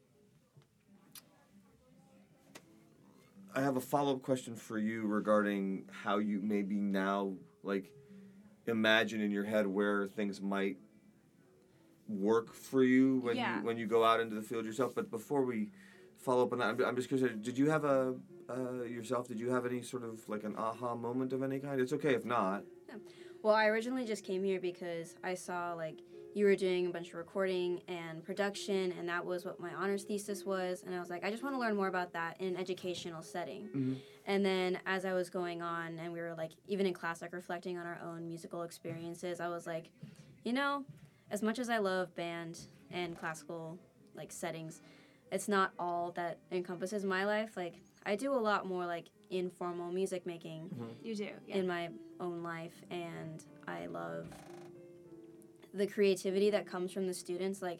I 3.56 3.62
have 3.62 3.78
a 3.78 3.82
follow-up 3.82 4.22
question 4.22 4.56
for 4.56 4.78
you 4.78 5.04
regarding 5.06 5.86
how 5.92 6.18
you 6.18 6.42
maybe 6.42 6.76
now 6.76 7.34
like 7.62 7.92
imagine 8.66 9.22
in 9.22 9.32
your 9.32 9.44
head 9.44 9.68
where 9.68 10.08
things 10.08 10.42
might 10.42 10.78
work 12.08 12.54
for 12.54 12.84
you 12.84 13.20
when 13.20 13.38
Yeah. 13.38 13.60
you 13.60 13.66
when 13.66 13.78
you 13.78 13.86
go 13.88 14.04
out 14.04 14.20
into 14.20 14.36
the 14.36 14.42
field 14.42 14.66
yourself. 14.66 14.96
But 14.96 15.12
before 15.12 15.44
we 15.46 15.70
follow 16.18 16.44
up 16.44 16.54
on 16.54 16.60
that, 16.60 16.70
I'm, 16.70 16.84
I'm 16.84 16.96
just 16.96 17.10
curious. 17.10 17.30
Did 17.42 17.58
you 17.58 17.70
have 17.70 17.86
a 17.86 18.16
uh, 18.50 18.84
yourself? 18.84 19.28
Did 19.28 19.40
you 19.40 19.50
have 19.52 19.66
any 19.66 19.82
sort 19.82 20.04
of 20.04 20.28
like 20.28 20.44
an 20.44 20.56
aha 20.58 20.96
moment 20.96 21.32
of 21.32 21.44
any 21.44 21.60
kind? 21.60 21.80
It's 21.80 21.94
okay 21.94 22.16
if 22.16 22.26
not. 22.26 22.64
Yeah. 22.90 22.96
Well, 23.44 23.54
I 23.54 23.68
originally 23.68 24.06
just 24.06 24.24
came 24.24 24.44
here 24.44 24.60
because 24.60 25.16
I 25.24 25.36
saw 25.36 25.74
like 25.74 26.00
you 26.36 26.46
were 26.46 26.56
doing 26.56 26.88
a 26.88 26.90
bunch 26.90 27.10
of 27.10 27.16
recording 27.16 27.82
and 27.88 28.24
production, 28.24 28.94
and 28.98 29.08
that 29.10 29.24
was 29.26 29.46
what 29.46 29.60
my 29.60 29.74
honors 29.74 30.04
thesis 30.04 30.46
was. 30.46 30.84
And 30.86 30.96
I 30.96 31.00
was 31.00 31.10
like, 31.10 31.24
I 31.24 31.30
just 31.32 31.44
want 31.44 31.56
to 31.56 31.60
learn 31.60 31.76
more 31.76 31.88
about 31.88 32.14
that 32.14 32.40
in 32.40 32.48
an 32.48 32.58
educational 32.58 33.22
setting. 33.22 33.70
Mhm. 33.76 33.98
And 34.26 34.46
then 34.46 34.80
as 34.86 35.06
I 35.06 35.14
was 35.14 35.30
going 35.30 35.62
on, 35.62 36.00
and 36.00 36.12
we 36.14 36.20
were 36.22 36.34
like, 36.36 36.52
even 36.68 36.86
in 36.86 36.94
class, 36.94 37.22
like 37.22 37.34
reflecting 37.34 37.78
on 37.78 37.86
our 37.86 38.00
own 38.04 38.28
musical 38.28 38.64
experiences, 38.64 39.40
I 39.40 39.48
was 39.50 39.68
like, 39.68 39.90
you 40.44 40.54
know, 40.54 40.86
as 41.30 41.42
much 41.42 41.60
as 41.60 41.70
I 41.70 41.78
love 41.78 42.14
band 42.16 42.60
and 42.92 43.18
classical 43.18 43.78
like 44.16 44.32
settings, 44.32 44.82
it's 45.32 45.48
not 45.48 45.72
all 45.80 46.12
that 46.12 46.38
encompasses 46.52 47.04
my 47.06 47.26
life. 47.26 47.58
Like, 47.58 47.76
I 48.06 48.16
do 48.16 48.34
a 48.34 48.38
lot 48.38 48.66
more 48.68 48.86
like 48.86 49.06
informal 49.30 49.92
music 49.92 50.26
making 50.26 50.70
You 51.02 51.16
do. 51.16 51.30
Yeah. 51.48 51.56
in 51.58 51.68
my 51.68 51.90
own 52.20 52.44
life 52.44 52.84
and 52.92 53.44
I 53.68 53.88
love 53.88 54.28
the 55.74 55.88
creativity 55.88 56.50
that 56.52 56.66
comes 56.68 56.92
from 56.92 57.08
the 57.08 57.14
students 57.14 57.62
like 57.62 57.80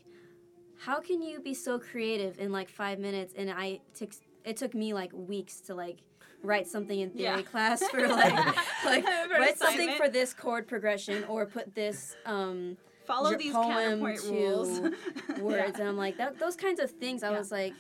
how 0.80 1.00
can 1.00 1.22
you 1.22 1.40
be 1.40 1.54
so 1.54 1.78
creative 1.80 2.40
in 2.40 2.52
like 2.52 2.70
5 2.70 3.00
minutes 3.00 3.34
and 3.38 3.50
I 3.52 3.80
took 3.94 4.12
it 4.44 4.58
took 4.58 4.74
me 4.74 4.94
like 4.94 5.12
weeks 5.14 5.62
to 5.62 5.76
like 5.76 6.00
write 6.42 6.68
something 6.68 7.00
in 7.00 7.12
theory 7.12 7.38
Yeah. 7.38 7.42
class 7.44 7.84
for 7.90 8.08
like 8.24 8.56
like 8.84 9.06
For 9.06 9.40
write 9.40 9.58
something 9.58 9.96
for 9.96 10.10
this 10.10 10.34
chord 10.34 10.68
progression 10.68 11.24
or 11.26 11.46
put 11.46 11.74
this 11.76 12.16
um 12.26 12.78
Follow 13.06 13.36
these 13.38 13.54
poem 13.54 14.00
counterpoint 14.00 14.24
rules. 14.32 14.80
words 15.40 15.78
and 15.80 15.88
I'm 15.88 15.98
like 15.98 16.18
that 16.18 16.40
those 16.40 16.56
kinds 16.56 16.80
of 16.80 16.90
things 16.92 17.22
I 17.24 17.32
Yeah. 17.32 17.38
was 17.38 17.52
like 17.52 17.74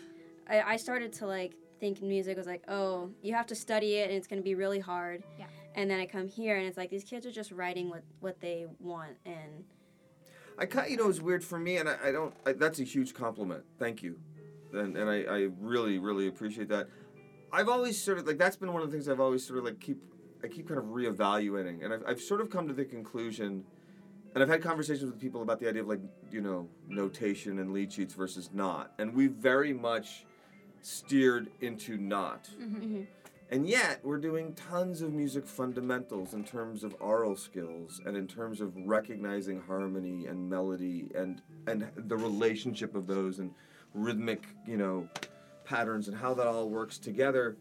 I, 0.47 0.61
I 0.61 0.75
started 0.77 1.11
to 1.13 1.25
like 1.27 1.53
think 1.79 2.01
music 2.01 2.37
was 2.37 2.45
like 2.47 2.63
oh 2.67 3.09
you 3.21 3.33
have 3.33 3.47
to 3.47 3.55
study 3.55 3.95
it 3.95 4.09
and 4.09 4.17
it's 4.17 4.27
going 4.27 4.39
to 4.41 4.43
be 4.43 4.55
really 4.55 4.79
hard 4.79 5.23
Yeah. 5.39 5.45
and 5.75 5.89
then 5.89 5.99
I 5.99 6.05
come 6.05 6.27
here 6.27 6.57
and 6.57 6.65
it's 6.67 6.77
like 6.77 6.89
these 6.89 7.03
kids 7.03 7.25
are 7.25 7.31
just 7.31 7.51
writing 7.51 7.89
what 7.89 8.03
what 8.19 8.39
they 8.39 8.67
want 8.79 9.17
and 9.25 9.65
I 10.57 10.65
kind 10.65 10.89
you 10.89 10.97
know 10.97 11.09
it's 11.09 11.21
weird 11.21 11.43
for 11.43 11.57
me, 11.59 11.77
and 11.77 11.89
I, 11.89 11.97
I 12.05 12.11
don't. 12.11 12.33
I, 12.45 12.53
that's 12.53 12.79
a 12.79 12.83
huge 12.83 13.13
compliment. 13.13 13.63
Thank 13.79 14.03
you, 14.03 14.19
and 14.73 14.95
and 14.95 15.09
I, 15.09 15.23
I 15.23 15.49
really 15.59 15.97
really 15.99 16.27
appreciate 16.27 16.69
that. 16.69 16.87
I've 17.51 17.69
always 17.69 18.01
sort 18.01 18.17
of 18.17 18.27
like 18.27 18.37
that's 18.37 18.55
been 18.55 18.73
one 18.73 18.81
of 18.81 18.89
the 18.89 18.95
things 18.95 19.07
I've 19.09 19.19
always 19.19 19.45
sort 19.45 19.59
of 19.59 19.65
like 19.65 19.79
keep 19.79 20.01
I 20.43 20.47
keep 20.47 20.67
kind 20.67 20.79
of 20.79 20.85
reevaluating, 20.85 21.83
and 21.83 21.93
I've 21.93 22.03
I've 22.07 22.21
sort 22.21 22.41
of 22.41 22.49
come 22.49 22.67
to 22.67 22.73
the 22.73 22.85
conclusion 22.85 23.63
and 24.33 24.43
I've 24.43 24.49
had 24.49 24.61
conversations 24.61 25.05
with 25.11 25.19
people 25.19 25.41
about 25.41 25.59
the 25.59 25.67
idea 25.69 25.81
of 25.81 25.87
like 25.87 26.01
you 26.31 26.41
know 26.41 26.67
notation 26.87 27.59
and 27.59 27.71
lead 27.73 27.91
sheets 27.91 28.13
versus 28.13 28.49
not, 28.53 28.91
and 28.99 29.13
we 29.13 29.27
very 29.27 29.73
much 29.73 30.25
steered 30.81 31.49
into 31.61 31.97
not. 31.97 32.49
Mhm. 32.59 33.07
And 33.53 33.69
yet, 33.69 33.99
we're 34.03 34.17
doing 34.17 34.55
tons 34.55 35.03
of 35.03 35.13
music 35.13 35.45
fundamentals 35.45 36.33
in 36.33 36.43
terms 36.43 36.83
of 36.83 36.95
aural 36.99 37.35
skills 37.35 38.01
and 38.03 38.17
in 38.17 38.27
terms 38.27 38.61
of 38.61 38.75
recognizing 38.75 39.61
harmony 39.61 40.25
and 40.25 40.49
melody 40.49 41.11
and 41.13 41.39
and 41.67 41.87
the 41.95 42.17
relationship 42.17 42.95
of 42.95 43.05
those 43.05 43.37
and 43.37 43.53
rhythmic, 43.93 44.43
you 44.65 44.75
know, 44.75 45.07
patterns 45.65 46.07
and 46.07 46.17
how 46.17 46.33
that 46.33 46.47
all 46.47 46.67
works 46.67 46.97
together. 46.97 47.55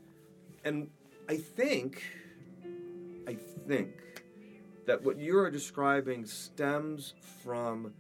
And 0.64 0.88
I 1.28 1.36
think 1.36 2.02
I 3.28 3.34
think 3.68 4.24
that 4.86 5.02
what 5.02 5.18
you're 5.18 5.50
describing 5.50 6.24
stems 6.24 7.12
from 7.44 7.92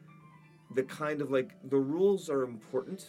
the 0.74 0.84
kind 0.84 1.20
of 1.20 1.30
like 1.30 1.50
the 1.68 1.76
rules 1.76 2.30
are 2.30 2.42
important, 2.44 3.04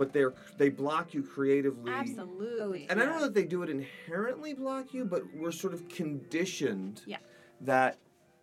but 0.00 0.12
they're 0.14 0.32
they 0.56 0.70
block 0.70 1.12
you 1.12 1.22
creatively 1.22 1.92
Absolutely. 1.92 2.86
and 2.88 3.00
I 3.00 3.04
don't 3.04 3.16
know 3.16 3.20
that 3.28 3.34
they 3.34 3.44
do 3.44 3.62
it 3.62 3.68
inherently 3.68 4.54
block 4.54 4.94
you, 4.94 5.04
but 5.04 5.22
we're 5.34 5.52
sort 5.52 5.74
of 5.74 5.86
conditioned 5.88 7.02
Yeah. 7.06 7.18
that 7.60 7.98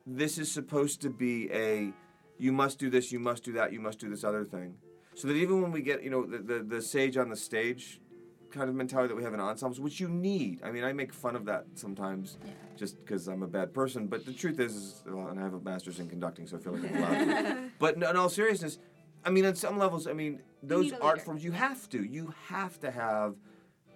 this 0.05 0.37
is 0.37 0.49
supposed 0.51 1.01
to 1.01 1.09
be 1.09 1.51
a 1.51 1.91
you 2.37 2.51
must 2.51 2.77
do 2.77 2.89
this, 2.91 3.11
you 3.11 3.19
must 3.19 3.43
do 3.43 3.51
that, 3.53 3.73
you 3.73 3.79
must 3.81 3.97
do 3.99 4.07
this 4.07 4.23
other 4.23 4.45
thing. 4.45 4.75
So 5.15 5.27
that 5.27 5.33
even 5.33 5.63
when 5.63 5.71
we 5.71 5.81
get, 5.81 6.03
you 6.03 6.11
know, 6.11 6.23
the, 6.27 6.37
the, 6.37 6.59
the 6.63 6.81
sage 6.83 7.17
on 7.17 7.29
the 7.29 7.35
stage 7.35 7.99
kind 8.51 8.69
of 8.69 8.75
mentality 8.75 9.07
that 9.09 9.15
we 9.15 9.23
have 9.23 9.33
in 9.33 9.39
ensembles, 9.39 9.79
which 9.79 9.99
you 9.99 10.07
need. 10.07 10.61
I 10.63 10.69
mean, 10.71 10.83
I 10.83 10.93
make 10.93 11.11
fun 11.11 11.35
of 11.35 11.45
that 11.45 11.65
sometimes 11.73 12.37
Yeah. 12.45 12.51
just 12.77 12.93
because 13.03 13.27
I'm 13.27 13.41
a 13.41 13.47
bad 13.47 13.73
person. 13.73 14.05
But 14.05 14.25
the 14.27 14.33
truth 14.33 14.59
is, 14.59 14.75
is 14.75 15.03
well, 15.07 15.27
and 15.29 15.39
I 15.39 15.43
have 15.43 15.55
a 15.55 15.59
master's 15.59 15.99
in 15.99 16.07
conducting, 16.07 16.45
so 16.45 16.57
I 16.57 16.59
feel 16.59 16.73
like 16.73 16.85
I'm 16.91 16.97
allowed 17.03 17.25
to. 17.25 17.69
But 17.79 17.95
in, 17.95 18.03
in 18.03 18.15
all 18.15 18.29
seriousness, 18.29 18.77
I 19.27 19.29
mean, 19.29 19.45
on 19.45 19.55
some 19.55 19.77
levels, 19.77 20.07
I 20.07 20.13
mean, 20.13 20.39
those 20.63 20.93
art 20.93 21.21
forms, 21.21 21.43
you 21.43 21.51
have 21.51 21.89
to. 21.89 22.01
You 22.01 22.33
have 22.47 22.79
to 22.79 22.89
have 22.89 23.35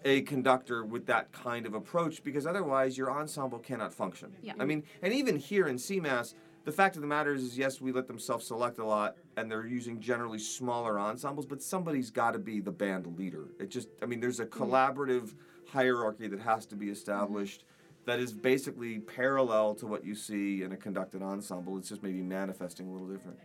a 0.04 0.24
conductor 0.24 0.84
with 0.84 1.06
that 1.06 1.32
kind 1.32 1.66
of 1.66 1.74
approach 1.74 2.22
because 2.22 2.46
otherwise 2.46 2.98
your 2.98 3.10
ensemble 3.10 3.58
cannot 3.58 3.94
function. 3.94 4.36
Yeah. 4.42 4.54
I 4.60 4.66
mean, 4.66 4.84
and 5.02 5.14
even 5.14 5.38
here 5.38 5.70
in 5.70 5.78
CMAS, 5.78 6.34
the 6.66 6.72
fact 6.74 6.98
of 6.98 7.02
the 7.02 7.08
matter 7.08 7.34
is, 7.34 7.44
is 7.44 7.58
yes, 7.58 7.80
we 7.80 7.94
let 7.94 8.08
them 8.08 8.20
self-select 8.20 8.80
a 8.80 8.86
lot, 8.86 9.16
and 9.38 9.50
they're 9.50 9.66
using 9.66 10.02
generally 10.02 10.38
smaller 10.38 11.00
ensembles, 11.00 11.46
but 11.46 11.64
somebody's 11.64 12.12
got 12.12 12.32
to 12.32 12.40
be 12.40 12.60
the 12.60 12.72
band 12.72 13.18
leader. 13.18 13.46
It 13.58 13.70
just, 13.70 13.88
I 14.04 14.08
mean, 14.08 14.20
there's 14.20 14.42
a 14.42 14.46
collaborative 14.46 15.34
hierarchy 15.66 16.28
that 16.28 16.42
has 16.42 16.66
to 16.66 16.76
be 16.76 16.90
established 16.90 17.64
that 18.06 18.20
is 18.20 18.34
basically 18.34 19.00
parallel 19.00 19.76
to 19.76 19.88
what 19.88 20.04
you 20.04 20.14
see 20.14 20.64
in 20.64 20.74
a 20.74 20.78
conducted 20.78 21.22
ensemble. 21.22 21.78
It's 21.78 21.88
just 21.88 22.04
maybe 22.04 22.22
manifesting 22.22 22.90
a 22.90 22.92
little 22.92 23.08
different. 23.08 23.38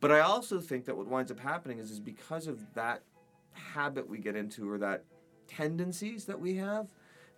But 0.00 0.12
I 0.12 0.20
also 0.20 0.60
think 0.60 0.84
that 0.86 0.96
what 0.96 1.06
winds 1.06 1.30
up 1.30 1.40
happening 1.40 1.78
is, 1.78 1.90
is 1.90 2.00
because 2.00 2.46
of 2.46 2.74
that 2.74 3.02
habit 3.52 4.08
we 4.08 4.18
get 4.18 4.36
into 4.36 4.70
or 4.70 4.78
that 4.78 5.04
tendencies 5.48 6.26
that 6.26 6.38
we 6.38 6.56
have, 6.56 6.88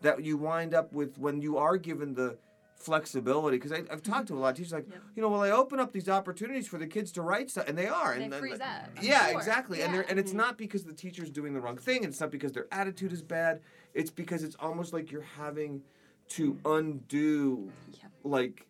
that 0.03 0.25
you 0.25 0.37
wind 0.37 0.75
up 0.75 0.93
with 0.93 1.19
when 1.19 1.41
you 1.41 1.57
are 1.57 1.77
given 1.77 2.15
the 2.15 2.37
flexibility. 2.77 3.57
Because 3.57 3.73
I've 3.73 4.03
talked 4.03 4.29
to 4.29 4.35
a 4.35 4.39
lot 4.39 4.51
of 4.51 4.57
teachers 4.57 4.73
like, 4.73 4.87
Yep. 4.91 5.03
you 5.17 5.23
know, 5.23 5.29
well, 5.29 5.43
I 5.43 5.51
open 5.51 5.81
up 5.81 5.93
these 5.93 6.09
opportunities 6.09 6.67
for 6.69 6.79
the 6.79 6.87
kids 6.87 7.13
to 7.13 7.23
write 7.23 7.51
stuff, 7.51 7.69
and 7.69 7.77
they 7.77 7.87
are. 7.89 8.13
And 8.13 8.25
and- 8.25 8.35
freeze 8.35 8.61
up. 8.61 8.91
Yeah, 9.03 9.29
sure. 9.29 9.39
exactly. 9.39 9.83
And 9.83 9.93
they're, 9.95 10.09
and 10.09 10.19
it's 10.19 10.31
mm-hmm. 10.31 10.39
not 10.39 10.59
because 10.59 10.85
the 10.85 10.93
teacher's 10.93 11.31
doing 11.31 11.55
the 11.55 11.61
wrong 11.61 11.77
thing. 11.77 11.99
and 11.99 12.07
It's 12.07 12.21
not 12.21 12.31
because 12.31 12.53
their 12.53 12.67
attitude 12.73 13.13
is 13.13 13.23
bad. 13.23 13.61
It's 13.95 14.11
because 14.11 14.43
it's 14.43 14.57
almost 14.61 14.93
like 14.93 15.11
you're 15.11 15.23
having 15.23 15.83
to 16.31 16.59
undo 16.65 17.71
Yep. 18.03 18.13
like 18.25 18.67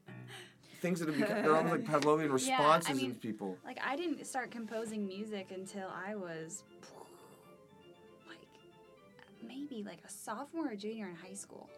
things 0.81 1.01
that 1.01 1.09
have 1.09 1.19
become 1.19 1.43
they're 1.43 1.57
almost 1.57 1.73
like 1.73 1.85
Pavlovian 2.03 2.33
responses 2.33 2.97
mean, 2.97 3.11
in 3.11 3.17
people. 3.17 3.57
Like 3.65 3.79
I 3.85 3.97
didn't 3.97 4.25
start 4.27 4.51
composing 4.51 5.07
music 5.07 5.51
until 5.55 5.89
I 5.89 6.15
was 6.15 6.65
like 8.29 8.39
maybe 9.47 9.83
like 9.83 10.01
a 10.07 10.11
sophomore 10.11 10.73
or 10.73 10.77
junior 10.77 11.09
in 11.09 11.17
high 11.17 11.35
school. 11.35 11.69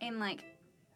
And 0.00 0.20
like 0.20 0.44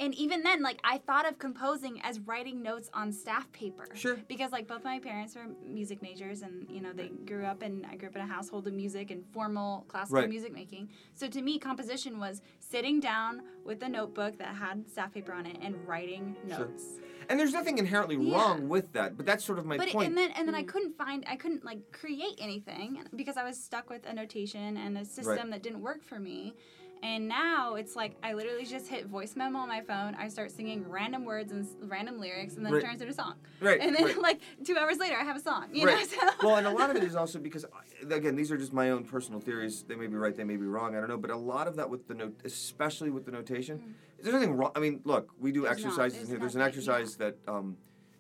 and 0.02 0.14
even 0.16 0.42
then 0.42 0.62
like 0.62 0.80
I 0.82 0.98
thought 0.98 1.28
of 1.28 1.38
composing 1.38 2.00
as 2.02 2.18
writing 2.20 2.60
notes 2.60 2.90
on 2.92 3.12
staff 3.12 3.50
paper. 3.52 3.86
Sure. 3.94 4.18
Because 4.26 4.50
like 4.50 4.66
both 4.66 4.82
my 4.82 4.98
parents 4.98 5.36
were 5.36 5.46
music 5.64 6.02
majors 6.02 6.42
and 6.42 6.68
you 6.68 6.80
know 6.80 6.92
they 6.92 7.08
grew 7.24 7.44
up 7.44 7.62
and 7.62 7.86
I 7.86 7.94
grew 7.94 8.08
up 8.08 8.16
in 8.16 8.22
a 8.22 8.26
household 8.26 8.66
of 8.66 8.72
music 8.72 9.10
and 9.12 9.24
formal 9.32 9.84
classical 9.86 10.20
Right. 10.20 10.28
music 10.28 10.52
making. 10.52 10.88
So 11.14 11.28
to 11.28 11.40
me 11.40 11.58
composition 11.58 12.18
was 12.18 12.42
sitting 12.58 12.98
down 12.98 13.42
with 13.64 13.80
a 13.84 13.88
notebook 13.88 14.38
that 14.38 14.56
had 14.56 14.90
staff 14.90 15.14
paper 15.14 15.32
on 15.32 15.46
it 15.46 15.58
and 15.62 15.76
writing 15.86 16.36
Sure. 16.48 16.58
notes. 16.66 16.98
And 17.28 17.38
there's 17.38 17.52
nothing 17.52 17.78
inherently 17.78 18.16
Yeah. 18.16 18.36
wrong 18.36 18.68
with 18.68 18.92
that, 18.94 19.16
but 19.16 19.24
that's 19.24 19.44
sort 19.44 19.60
of 19.60 19.66
my 19.66 19.76
but 19.76 19.86
it- 19.88 19.92
point. 19.92 20.08
and 20.08 20.18
then 20.18 20.32
and 20.32 20.48
then 20.48 20.56
I 20.56 20.64
mm. 20.64 20.68
couldn't 20.68 20.96
find 20.98 21.24
I 21.28 21.36
couldn't 21.36 21.64
like 21.64 21.92
create 21.92 22.34
anything 22.38 23.04
because 23.14 23.36
I 23.36 23.44
was 23.44 23.56
stuck 23.62 23.88
with 23.88 24.04
a 24.04 24.12
notation 24.12 24.76
and 24.76 24.98
a 24.98 25.04
system 25.04 25.50
that 25.50 25.62
didn't 25.62 25.80
work 25.80 26.02
for 26.02 26.18
me. 26.18 26.54
And 27.02 27.26
now 27.26 27.74
it's 27.74 27.96
like 27.96 28.14
I 28.22 28.32
literally 28.32 28.64
just 28.64 28.86
hit 28.86 29.06
voice 29.06 29.34
memo 29.34 29.58
on 29.58 29.68
my 29.68 29.80
phone. 29.80 30.14
I 30.14 30.28
start 30.28 30.52
singing 30.52 30.88
random 30.88 31.24
words 31.24 31.50
and 31.50 31.66
random 31.90 32.20
lyrics, 32.20 32.54
and 32.56 32.64
then 32.64 32.72
Right. 32.72 32.82
it 32.82 32.86
turns 32.86 33.00
into 33.00 33.12
a 33.12 33.14
song. 33.14 33.34
right. 33.60 33.80
And 33.80 33.94
then 33.94 34.04
right. 34.04 34.18
like 34.22 34.40
two 34.64 34.76
hours 34.76 34.98
later, 34.98 35.16
I 35.16 35.24
have 35.24 35.36
a 35.36 35.40
song. 35.40 35.66
You 35.74 35.86
Right. 35.86 35.96
know. 35.96 36.28
So. 36.30 36.46
well, 36.46 36.56
and 36.56 36.66
a 36.66 36.70
lot 36.70 36.90
of 36.90 36.96
it 36.96 37.02
is 37.10 37.16
also 37.16 37.40
because, 37.40 37.66
again, 38.08 38.36
these 38.36 38.52
are 38.52 38.56
just 38.56 38.72
my 38.72 38.90
own 38.90 39.02
personal 39.04 39.40
theories. 39.40 39.82
They 39.82 39.96
may 39.96 40.06
be 40.06 40.14
right, 40.14 40.36
they 40.36 40.44
may 40.44 40.56
be 40.56 40.66
wrong. 40.66 40.94
I 40.94 41.00
don't 41.00 41.08
know. 41.08 41.18
But 41.18 41.30
a 41.30 41.36
lot 41.36 41.66
of 41.66 41.74
that 41.76 41.90
with 41.90 42.06
the 42.06 42.14
note, 42.14 42.38
especially 42.44 43.10
with 43.10 43.26
the 43.26 43.32
notation, 43.32 43.96
is 44.18 44.24
there's 44.24 44.34
nothing 44.34 44.54
wrong. 44.54 44.70
I 44.76 44.78
mean, 44.78 45.00
look, 45.04 45.32
we 45.40 45.50
do. 45.50 45.62
There's 45.62 45.78
exercises 45.78 46.18
There's 46.18 46.28
here. 46.28 46.38
There's 46.38 46.54
an 46.54 46.62
exercise 46.62 47.16
that, 47.16 47.36
um, 47.48 47.76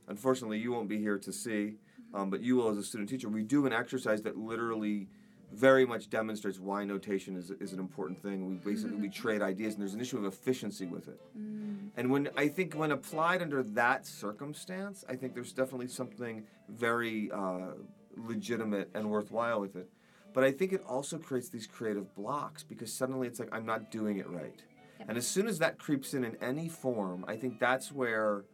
unfortunately, 0.08 0.58
you 0.58 0.72
won't 0.72 0.88
be 0.88 0.98
here 0.98 1.18
to 1.18 1.32
see, 1.32 1.76
Mm-hmm. 2.14 2.16
um, 2.20 2.30
but 2.30 2.42
you 2.42 2.56
will 2.56 2.68
as 2.68 2.78
a 2.78 2.82
student 2.82 3.08
teacher. 3.08 3.28
We 3.28 3.42
do 3.44 3.64
an 3.64 3.72
exercise 3.72 4.22
that 4.22 4.36
literally 4.36 5.06
very 5.52 5.84
much 5.84 6.08
demonstrates 6.08 6.58
why 6.58 6.84
notation 6.84 7.36
is, 7.36 7.50
is 7.50 7.72
an 7.72 7.78
important 7.78 8.20
thing. 8.22 8.48
We 8.48 8.54
basically 8.54 8.96
we 8.96 9.08
trade 9.08 9.42
ideas, 9.42 9.74
and 9.74 9.82
there's 9.82 9.94
an 9.94 10.00
issue 10.00 10.18
of 10.18 10.24
efficiency 10.24 10.86
with 10.86 11.08
it. 11.08 11.20
Mm. 11.38 11.90
And 11.96 12.10
when 12.10 12.28
I 12.36 12.48
think 12.48 12.74
when 12.74 12.90
applied 12.90 13.42
under 13.42 13.62
that 13.62 14.06
circumstance, 14.06 15.04
I 15.08 15.16
think 15.16 15.34
there's 15.34 15.52
definitely 15.52 15.88
something 15.88 16.44
very 16.68 17.30
uh, 17.30 17.72
legitimate 18.16 18.90
and 18.94 19.10
worthwhile 19.10 19.60
with 19.60 19.76
it. 19.76 19.88
But 20.32 20.44
I 20.44 20.52
think 20.52 20.72
it 20.72 20.82
also 20.88 21.18
creates 21.18 21.50
these 21.50 21.66
creative 21.66 22.14
blocks 22.14 22.62
because 22.62 22.92
suddenly 22.92 23.28
it's 23.28 23.38
like 23.38 23.50
I'm 23.52 23.66
not 23.66 23.90
doing 23.90 24.16
it 24.16 24.28
right. 24.28 24.62
Yep. 24.98 25.08
And 25.08 25.18
as 25.18 25.26
soon 25.26 25.46
as 25.46 25.58
that 25.58 25.78
creeps 25.78 26.14
in 26.14 26.24
in 26.24 26.36
any 26.40 26.68
form, 26.68 27.24
I 27.28 27.36
think 27.36 27.58
that's 27.58 27.92
where 27.92 28.44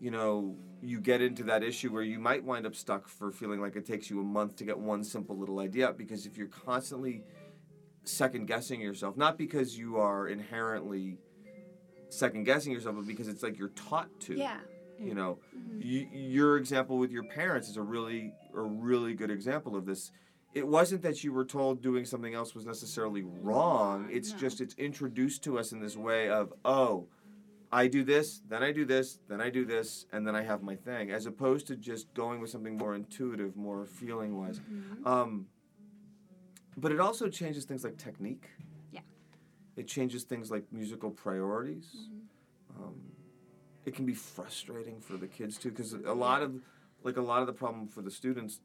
you 0.00 0.10
know 0.10 0.56
you 0.82 1.00
get 1.00 1.20
into 1.22 1.42
that 1.44 1.62
issue 1.62 1.90
where 1.92 2.02
you 2.02 2.18
might 2.18 2.44
wind 2.44 2.66
up 2.66 2.74
stuck 2.74 3.08
for 3.08 3.32
feeling 3.32 3.60
like 3.60 3.76
it 3.76 3.86
takes 3.86 4.10
you 4.10 4.20
a 4.20 4.24
month 4.24 4.56
to 4.56 4.64
get 4.64 4.78
one 4.78 5.02
simple 5.02 5.36
little 5.36 5.58
idea 5.58 5.88
out 5.88 5.96
because 5.96 6.26
if 6.26 6.36
you're 6.36 6.48
constantly 6.48 7.22
second 8.04 8.46
guessing 8.46 8.80
yourself 8.80 9.16
not 9.16 9.36
because 9.38 9.76
you 9.76 9.96
are 9.96 10.28
inherently 10.28 11.18
second 12.08 12.44
guessing 12.44 12.72
yourself 12.72 12.94
but 12.96 13.06
because 13.06 13.26
it's 13.28 13.42
like 13.42 13.58
you're 13.58 13.70
taught 13.70 14.08
to 14.20 14.34
Yeah. 14.36 14.58
you 14.98 15.14
know 15.14 15.38
Mhm. 15.56 15.82
y- 15.82 16.08
your 16.16 16.56
example 16.56 16.98
with 16.98 17.10
your 17.10 17.24
parents 17.24 17.68
is 17.68 17.76
a 17.76 17.82
really 17.82 18.32
a 18.54 18.60
really 18.62 19.14
good 19.14 19.30
example 19.30 19.74
of 19.76 19.86
this 19.86 20.12
it 20.54 20.66
wasn't 20.66 21.02
that 21.02 21.22
you 21.24 21.32
were 21.32 21.44
told 21.44 21.82
doing 21.82 22.04
something 22.06 22.32
else 22.32 22.54
was 22.54 22.64
necessarily 22.64 23.22
wrong 23.22 24.08
it's 24.10 24.32
No. 24.32 24.38
just 24.38 24.60
it's 24.60 24.74
introduced 24.76 25.42
to 25.44 25.58
us 25.58 25.72
in 25.72 25.80
this 25.80 25.96
way 25.96 26.28
of 26.28 26.52
oh 26.64 27.08
i 27.72 27.86
do 27.86 28.04
this 28.04 28.40
then 28.48 28.62
i 28.62 28.70
do 28.72 28.84
this 28.84 29.18
then 29.28 29.40
i 29.40 29.50
do 29.50 29.64
this 29.64 30.06
and 30.12 30.26
then 30.26 30.34
i 30.36 30.42
have 30.42 30.62
my 30.62 30.76
thing 30.76 31.10
as 31.10 31.26
opposed 31.26 31.66
to 31.66 31.76
just 31.76 32.12
going 32.14 32.40
with 32.40 32.50
something 32.50 32.76
more 32.76 32.94
intuitive 32.94 33.56
more 33.56 33.84
feeling 33.86 34.36
wise 34.38 34.60
Mhm. 34.60 35.06
um, 35.06 35.46
but 36.76 36.92
it 36.92 37.00
also 37.00 37.28
changes 37.30 37.64
things 37.64 37.82
like 37.84 37.96
technique. 37.96 38.50
Yeah. 38.92 39.00
It 39.76 39.88
changes 39.88 40.24
things 40.24 40.50
like 40.50 40.64
musical 40.70 41.10
priorities. 41.10 41.88
Mm-hmm. 41.96 42.82
Um, 42.84 43.00
it 43.86 43.94
can 43.94 44.04
be 44.04 44.12
frustrating 44.12 45.00
for 45.00 45.16
the 45.16 45.26
kids 45.26 45.56
too, 45.56 45.70
because 45.70 45.94
a 45.94 46.12
lot 46.12 46.42
of, 46.42 46.60
like 47.02 47.16
a 47.16 47.22
lot 47.22 47.40
of 47.40 47.46
the 47.46 47.54
problem 47.54 47.88
for 47.88 48.02
the 48.02 48.10
students 48.10 48.60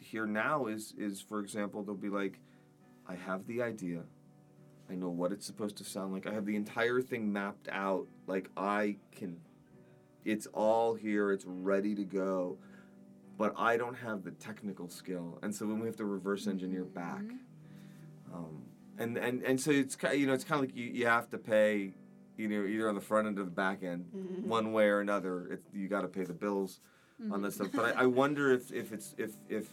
here 0.00 0.26
now 0.26 0.64
is 0.66 0.94
is 0.96 1.20
for 1.20 1.40
example 1.40 1.82
they'll 1.82 1.94
be 1.94 2.08
like, 2.08 2.40
I 3.06 3.16
have 3.16 3.46
the 3.46 3.60
idea. 3.60 4.04
I 4.90 4.94
know 4.94 5.08
what 5.08 5.32
it's 5.32 5.46
supposed 5.46 5.76
to 5.78 5.84
sound 5.84 6.12
like. 6.12 6.26
I 6.26 6.32
have 6.32 6.46
the 6.46 6.56
entire 6.56 7.00
thing 7.00 7.32
mapped 7.32 7.68
out. 7.70 8.06
Like 8.26 8.50
I 8.56 8.96
can, 9.12 9.38
it's 10.24 10.46
all 10.48 10.94
here. 10.94 11.32
It's 11.32 11.44
ready 11.46 11.94
to 11.94 12.04
go 12.04 12.58
but 13.38 13.54
I 13.56 13.76
don't 13.76 13.96
have 13.96 14.24
the 14.24 14.30
technical 14.32 14.88
skill, 14.88 15.38
and 15.42 15.54
so 15.54 15.66
then 15.66 15.78
we 15.78 15.86
have 15.86 15.96
to 15.96 16.04
reverse 16.04 16.46
engineer 16.46 16.84
mm-hmm. 16.84 16.94
back. 16.94 17.36
Um, 18.32 18.62
and, 18.98 19.16
and 19.18 19.42
and 19.42 19.60
so 19.60 19.70
it's 19.70 19.96
you 20.14 20.26
know 20.26 20.32
it's 20.32 20.44
kind 20.44 20.62
of 20.62 20.68
like 20.68 20.76
you, 20.76 20.86
you 20.86 21.06
have 21.06 21.28
to 21.30 21.38
pay, 21.38 21.92
you 22.36 22.48
know, 22.48 22.64
either 22.64 22.88
on 22.88 22.94
the 22.94 23.00
front 23.00 23.26
end 23.26 23.38
or 23.38 23.44
the 23.44 23.50
back 23.50 23.82
end, 23.82 24.06
mm-hmm. 24.14 24.48
one 24.48 24.72
way 24.72 24.86
or 24.86 25.00
another. 25.00 25.48
It's, 25.50 25.68
you 25.72 25.88
got 25.88 26.02
to 26.02 26.08
pay 26.08 26.24
the 26.24 26.32
bills 26.32 26.80
on 27.30 27.42
that 27.42 27.48
mm-hmm. 27.48 27.64
stuff. 27.64 27.68
But 27.74 27.96
I, 27.96 28.02
I 28.02 28.06
wonder 28.06 28.52
if, 28.52 28.72
if 28.72 28.92
it's 28.92 29.14
if 29.18 29.32
if 29.48 29.68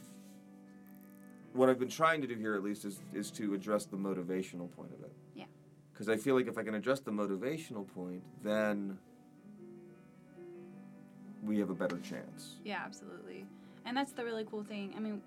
what 1.53 1.69
I've 1.69 1.79
been 1.79 1.89
trying 1.89 2.21
to 2.21 2.27
do 2.27 2.35
here 2.35 2.55
at 2.55 2.63
least 2.63 2.85
is 2.85 2.99
is 3.13 3.31
to 3.31 3.53
address 3.53 3.85
the 3.85 3.97
motivational 3.97 4.71
point 4.71 4.91
of 4.93 5.03
it. 5.03 5.13
Yeah. 5.35 5.45
Because 5.91 6.09
I 6.09 6.17
feel 6.17 6.35
like 6.35 6.47
if 6.47 6.57
I 6.57 6.63
can 6.63 6.75
address 6.75 6.99
the 6.99 7.11
motivational 7.11 7.87
point, 7.87 8.23
then 8.43 8.97
we 11.43 11.59
have 11.59 11.69
a 11.69 11.75
better 11.75 11.99
chance. 11.99 12.55
Yeah, 12.63 12.81
absolutely. 12.85 13.45
And 13.85 13.95
that's 13.95 14.13
the 14.13 14.23
really 14.23 14.45
cool 14.45 14.63
thing. 14.63 14.93
I 14.95 14.99
mean, 14.99 15.21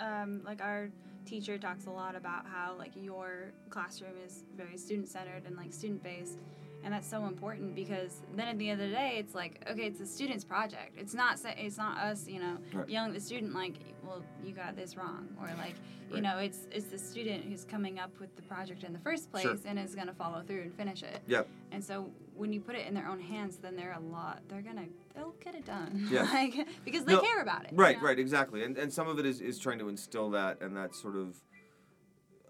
um, 0.00 0.42
like 0.44 0.62
our 0.62 0.90
teacher 1.24 1.56
talks 1.58 1.86
a 1.86 1.90
lot 1.90 2.16
about 2.16 2.46
how 2.46 2.74
like 2.78 2.92
your 2.94 3.52
classroom 3.70 4.12
is 4.24 4.44
very 4.56 4.76
student 4.76 5.08
centered 5.08 5.42
and 5.46 5.56
like 5.56 5.72
student 5.72 6.02
based. 6.02 6.38
And 6.84 6.92
that's 6.92 7.08
so 7.08 7.24
important 7.24 7.74
because 7.74 8.20
then 8.36 8.46
at 8.46 8.58
the 8.58 8.68
end 8.68 8.80
of 8.82 8.88
the 8.88 8.94
day, 8.94 9.16
it's 9.18 9.34
like 9.34 9.64
okay, 9.70 9.84
it's 9.86 9.98
the 9.98 10.06
student's 10.06 10.44
project. 10.44 10.92
It's 10.98 11.14
not 11.14 11.40
it's 11.58 11.78
not 11.78 11.96
us, 11.98 12.28
you 12.28 12.38
know, 12.40 12.58
Right. 12.74 12.88
yelling 12.88 13.08
at 13.10 13.14
the 13.14 13.20
student 13.22 13.54
like, 13.54 13.76
well, 14.06 14.22
you 14.44 14.52
got 14.52 14.76
this 14.76 14.94
wrong, 14.96 15.28
or 15.40 15.46
like, 15.56 15.74
you 16.10 16.14
Right. 16.16 16.22
know, 16.22 16.38
it's 16.38 16.66
it's 16.70 16.86
the 16.86 16.98
student 16.98 17.44
who's 17.44 17.64
coming 17.64 17.98
up 17.98 18.10
with 18.20 18.36
the 18.36 18.42
project 18.42 18.84
in 18.84 18.92
the 18.92 18.98
first 18.98 19.30
place 19.30 19.44
Sure. 19.44 19.56
and 19.64 19.78
is 19.78 19.94
gonna 19.94 20.12
follow 20.12 20.42
through 20.42 20.60
and 20.60 20.74
finish 20.74 21.02
it. 21.02 21.22
Yep. 21.26 21.48
And 21.72 21.82
so 21.82 22.10
when 22.34 22.52
you 22.52 22.60
put 22.60 22.76
it 22.76 22.86
in 22.86 22.92
their 22.92 23.08
own 23.08 23.18
hands, 23.20 23.56
then 23.56 23.76
they're 23.76 23.92
a 23.96 24.00
lot. 24.00 24.42
They're 24.48 24.60
gonna 24.60 24.84
they'll 25.14 25.34
get 25.42 25.54
it 25.54 25.64
done. 25.64 26.06
Yeah. 26.12 26.24
like 26.24 26.68
because 26.84 27.04
they 27.06 27.14
No, 27.14 27.22
care 27.22 27.40
about 27.40 27.64
it. 27.64 27.72
you 27.72 27.78
Right, 27.78 27.96
know? 27.96 28.04
right, 28.08 28.18
exactly. 28.18 28.62
And 28.62 28.76
and 28.76 28.92
some 28.92 29.08
of 29.08 29.18
it 29.18 29.24
is, 29.24 29.40
is 29.40 29.58
trying 29.58 29.78
to 29.78 29.88
instill 29.88 30.28
that 30.32 30.60
and 30.60 30.76
that 30.76 30.94
sort 30.94 31.16
of 31.16 31.40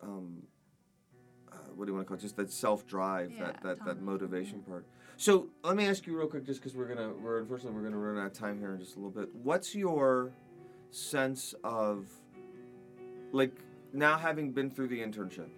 um, 0.03 0.43
what 1.77 1.87
do 1.87 1.91
you 1.91 1.95
want 1.95 2.07
to 2.07 2.09
call 2.09 2.17
it? 2.17 2.21
Just 2.21 2.37
that 2.37 2.51
self 2.51 2.87
drive, 2.87 3.33
Yeah, 3.33 3.47
that 3.47 3.63
that, 3.63 3.85
that 3.85 4.03
motivation 4.03 4.61
part. 4.61 4.85
So 5.17 5.49
let 5.63 5.77
me 5.77 5.87
ask 5.87 6.07
you 6.07 6.17
real 6.17 6.27
quick, 6.27 6.45
just 6.45 6.61
because 6.61 6.75
we're 6.77 6.89
gonna 6.89 7.11
we're 7.23 7.39
unfortunately 7.41 7.77
we're 7.79 7.85
gonna 7.89 7.99
run 7.99 8.19
out 8.19 8.27
of 8.27 8.33
time 8.33 8.59
here 8.59 8.73
in 8.75 8.81
just 8.81 8.97
a 8.97 8.99
little 8.99 9.11
bit. 9.11 9.29
What's 9.43 9.75
your 9.75 10.33
sense 10.91 11.55
of 11.65 12.07
like 13.33 13.53
now 13.93 14.17
having 14.17 14.51
been 14.53 14.71
through 14.71 14.89
the 14.89 15.01
internship? 15.01 15.49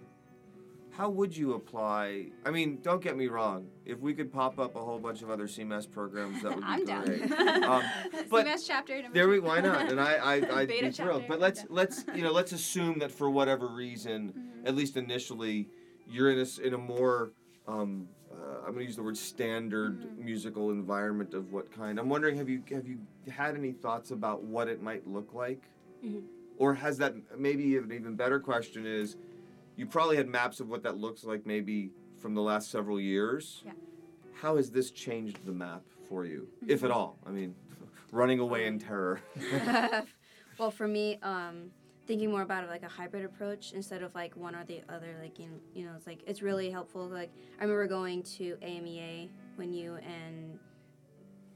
How 0.91 1.09
would 1.09 1.35
you 1.37 1.53
apply? 1.53 2.31
I 2.43 2.49
mean, 2.49 2.79
don't 2.81 3.03
get 3.03 3.15
me 3.15 3.27
wrong. 3.27 3.67
If 3.85 3.99
we 3.99 4.15
could 4.15 4.33
pop 4.33 4.57
up 4.57 4.75
a 4.75 4.79
whole 4.79 4.97
bunch 4.97 5.21
of 5.21 5.29
other 5.29 5.45
CMAS 5.45 5.89
programs, 5.91 6.41
that 6.41 6.55
would 6.55 6.61
be 6.61 6.63
I'm 6.67 6.85
great. 7.05 7.29
down. 7.29 7.63
Um, 7.63 7.83
but 8.31 8.47
CMAS 8.47 8.63
chapter 8.65 9.03
There 9.13 9.27
we 9.27 9.39
why 9.39 9.59
not? 9.61 9.91
And 9.91 9.99
I 10.01 10.13
I 10.15 10.33
I'd 10.61 10.67
be 10.69 10.89
thrilled. 10.91 11.25
But 11.27 11.39
let's 11.39 11.65
let's 11.69 12.03
you 12.15 12.23
know 12.23 12.31
let's 12.31 12.51
assume 12.51 12.97
that 12.99 13.11
for 13.11 13.29
whatever 13.29 13.67
reason, 13.67 14.33
Mm-hmm. 14.57 14.67
at 14.67 14.75
least 14.75 14.97
initially, 14.97 15.69
you're 16.09 16.31
in 16.31 16.39
a 16.39 16.61
in 16.65 16.73
a 16.73 16.77
more 16.77 17.31
um, 17.67 18.07
uh, 18.31 18.57
I'm 18.65 18.73
going 18.73 18.79
to 18.79 18.85
use 18.85 18.95
the 18.95 19.03
word 19.03 19.17
standard 19.17 19.99
Mm-hmm. 20.01 20.25
musical 20.25 20.71
environment 20.71 21.33
of 21.33 21.51
what 21.51 21.71
kind. 21.71 21.99
I'm 21.99 22.09
wondering 22.09 22.37
have 22.37 22.49
you 22.49 22.63
have 22.71 22.87
you 22.87 22.99
had 23.29 23.55
any 23.55 23.71
thoughts 23.73 24.11
about 24.11 24.43
what 24.43 24.67
it 24.67 24.81
might 24.81 25.07
look 25.07 25.33
like, 25.33 25.63
Mhm. 26.05 26.23
or 26.57 26.73
has 26.75 26.97
that 26.99 27.13
maybe 27.37 27.75
an 27.77 27.91
even 27.91 28.15
better 28.15 28.39
question 28.39 28.85
is, 28.85 29.17
you 29.75 29.85
probably 29.85 30.15
had 30.17 30.27
maps 30.27 30.59
of 30.59 30.69
what 30.69 30.83
that 30.83 30.97
looks 30.97 31.23
like 31.23 31.45
maybe 31.45 31.91
from 32.19 32.33
the 32.35 32.41
last 32.41 32.71
several 32.71 32.99
years. 32.99 33.61
Yeah. 33.65 33.73
How 34.33 34.57
has 34.57 34.69
this 34.71 34.91
changed 34.91 35.45
the 35.45 35.51
map 35.51 35.83
for 36.07 36.25
you, 36.25 36.47
if 36.67 36.77
Mm-hmm. 36.79 36.85
at 36.85 36.91
all? 36.91 37.17
I 37.25 37.31
mean, 37.31 37.55
running 38.11 38.39
away 38.39 38.65
in 38.67 38.79
terror. 38.79 39.19
well, 40.57 40.71
for 40.71 40.87
me, 40.87 41.17
um, 41.21 41.71
thinking 42.07 42.31
more 42.31 42.41
about 42.41 42.63
it 42.63 42.69
like 42.69 42.83
a 42.83 42.87
hybrid 42.87 43.25
approach 43.25 43.73
instead 43.73 44.01
of 44.01 44.15
like 44.15 44.35
one 44.35 44.55
or 44.55 44.63
the 44.63 44.81
other, 44.89 45.15
like 45.21 45.37
you 45.37 45.47
know, 45.47 45.59
you 45.73 45.85
know, 45.85 45.91
it's 45.95 46.07
like 46.07 46.21
it's 46.25 46.41
really 46.41 46.71
helpful. 46.71 47.07
Like 47.07 47.31
I 47.59 47.63
remember 47.63 47.87
going 47.87 48.23
to 48.23 48.57
AMEA 48.61 49.29
when 49.57 49.73
you 49.73 49.95
and 49.97 50.57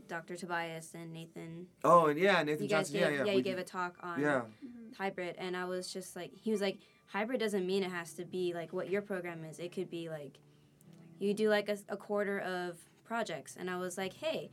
Dr. 0.08 0.36
Tobias 0.36 0.94
and 0.94 1.14
Nathan, 1.14 1.68
Oh, 1.86 2.08
and 2.08 2.20
yeah, 2.20 2.44
Nathan 2.44 2.64
you 2.64 2.70
guys 2.70 2.90
Johnson. 2.90 2.94
gave, 2.94 3.02
yeah, 3.02 3.10
yeah, 3.10 3.24
yeah. 3.24 3.32
you 3.32 3.38
we 3.38 3.42
gave 3.42 3.58
a 3.58 3.64
talk 3.64 3.96
on 4.04 4.20
Yeah, 4.20 4.42
mm-hmm. 4.42 4.92
hybrid, 4.98 5.36
and 5.38 5.56
I 5.56 5.64
was 5.64 5.92
just 5.92 6.18
like, 6.18 6.32
he 6.36 6.52
was 6.52 6.60
like, 6.60 6.80
hybrid 7.08 7.40
doesn't 7.40 7.66
mean 7.66 7.82
it 7.82 7.92
has 7.92 8.14
to 8.16 8.26
be 8.26 8.54
like 8.54 8.74
what 8.74 8.90
your 8.90 9.02
program 9.02 9.46
is. 9.46 9.58
It 9.58 9.72
could 9.72 9.90
be 9.90 10.10
like, 10.10 10.40
you 11.20 11.34
do 11.34 11.50
like 11.50 11.70
a, 11.70 11.78
a 11.88 11.96
quarter 11.96 12.40
of 12.40 12.78
projects, 13.06 13.56
and 13.58 13.70
I 13.70 13.78
was 13.78 13.98
like, 13.98 14.12
hey, 14.14 14.52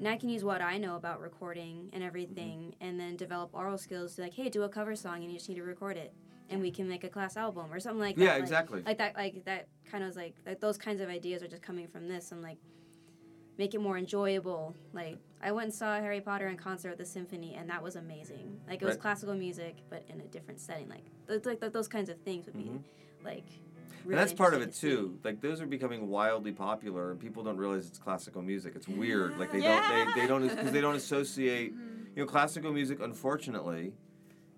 now 0.00 0.10
I 0.12 0.16
can 0.16 0.28
use 0.30 0.42
what 0.42 0.60
I 0.62 0.78
know 0.78 0.96
about 0.96 1.20
recording 1.20 1.90
and 1.92 2.02
everything, 2.02 2.74
and 2.80 2.98
then 2.98 3.16
develop 3.16 3.50
aural 3.54 3.78
skills. 3.78 4.14
To 4.16 4.22
like, 4.22 4.34
hey, 4.34 4.48
do 4.48 4.62
a 4.62 4.68
cover 4.68 4.96
song, 4.96 5.16
and 5.22 5.30
you 5.30 5.34
just 5.38 5.48
need 5.48 5.56
to 5.56 5.62
record 5.62 5.96
it, 5.96 6.12
and 6.48 6.60
we 6.60 6.70
can 6.70 6.88
make 6.88 7.04
a 7.04 7.08
class 7.08 7.36
album 7.36 7.66
or 7.72 7.78
something 7.80 8.00
like 8.00 8.16
that. 8.16 8.24
yeah, 8.24 8.34
exactly. 8.36 8.82
Like 8.82 8.98
that, 8.98 9.14
like 9.14 9.44
that 9.44 9.68
kind 9.90 10.02
of 10.02 10.16
like, 10.16 10.34
like 10.46 10.60
those 10.60 10.78
kinds 10.78 11.00
of 11.00 11.08
ideas 11.08 11.42
are 11.42 11.48
just 11.48 11.62
coming 11.62 11.86
from 11.86 12.08
this. 12.08 12.32
I'm 12.32 12.42
like, 12.42 12.58
make 13.58 13.74
it 13.74 13.80
more 13.80 13.98
enjoyable. 13.98 14.74
Like 14.94 15.18
I 15.42 15.52
went 15.52 15.66
and 15.66 15.74
saw 15.74 15.94
Harry 16.00 16.20
Potter 16.20 16.48
in 16.48 16.56
concert 16.56 16.90
at 16.92 16.98
the 16.98 17.04
symphony, 17.06 17.54
and 17.58 17.68
that 17.68 17.82
was 17.82 17.96
amazing. 17.96 18.58
Like 18.68 18.80
it 18.80 18.86
was 18.86 18.94
Right. 18.94 19.02
classical 19.02 19.34
music, 19.34 19.76
but 19.90 20.04
in 20.08 20.20
a 20.22 20.26
different 20.28 20.60
setting. 20.60 20.88
Like 20.88 21.04
th- 21.28 21.44
like 21.44 21.60
th- 21.60 21.72
those 21.72 21.88
kinds 21.88 22.08
of 22.08 22.18
things 22.22 22.46
would 22.46 22.56
be 22.56 22.64
Mhm. 22.70 22.82
like. 23.24 23.44
And 24.04 24.14
that's 24.14 24.32
part 24.32 24.54
of 24.54 24.62
it 24.62 24.72
to 24.74 24.80
too. 24.80 25.18
Like 25.24 25.40
those 25.40 25.60
are 25.60 25.66
becoming 25.66 26.08
wildly 26.08 26.52
popular, 26.52 27.10
and 27.10 27.20
people 27.20 27.42
don't 27.44 27.56
realize 27.56 27.86
it's 27.86 27.98
classical 27.98 28.42
music. 28.42 28.74
It's 28.76 28.88
weird. 28.88 29.38
Like 29.38 29.52
they 29.52 29.60
Yeah. 29.60 29.80
don't 29.88 30.14
they, 30.14 30.20
they 30.22 30.26
don't 30.26 30.48
because 30.48 30.72
they 30.72 30.80
don't 30.80 30.96
associate. 30.96 31.74
Mhm. 32.10 32.16
You 32.16 32.24
know, 32.24 32.26
classical 32.26 32.72
music, 32.72 32.98
unfortunately, 33.00 33.92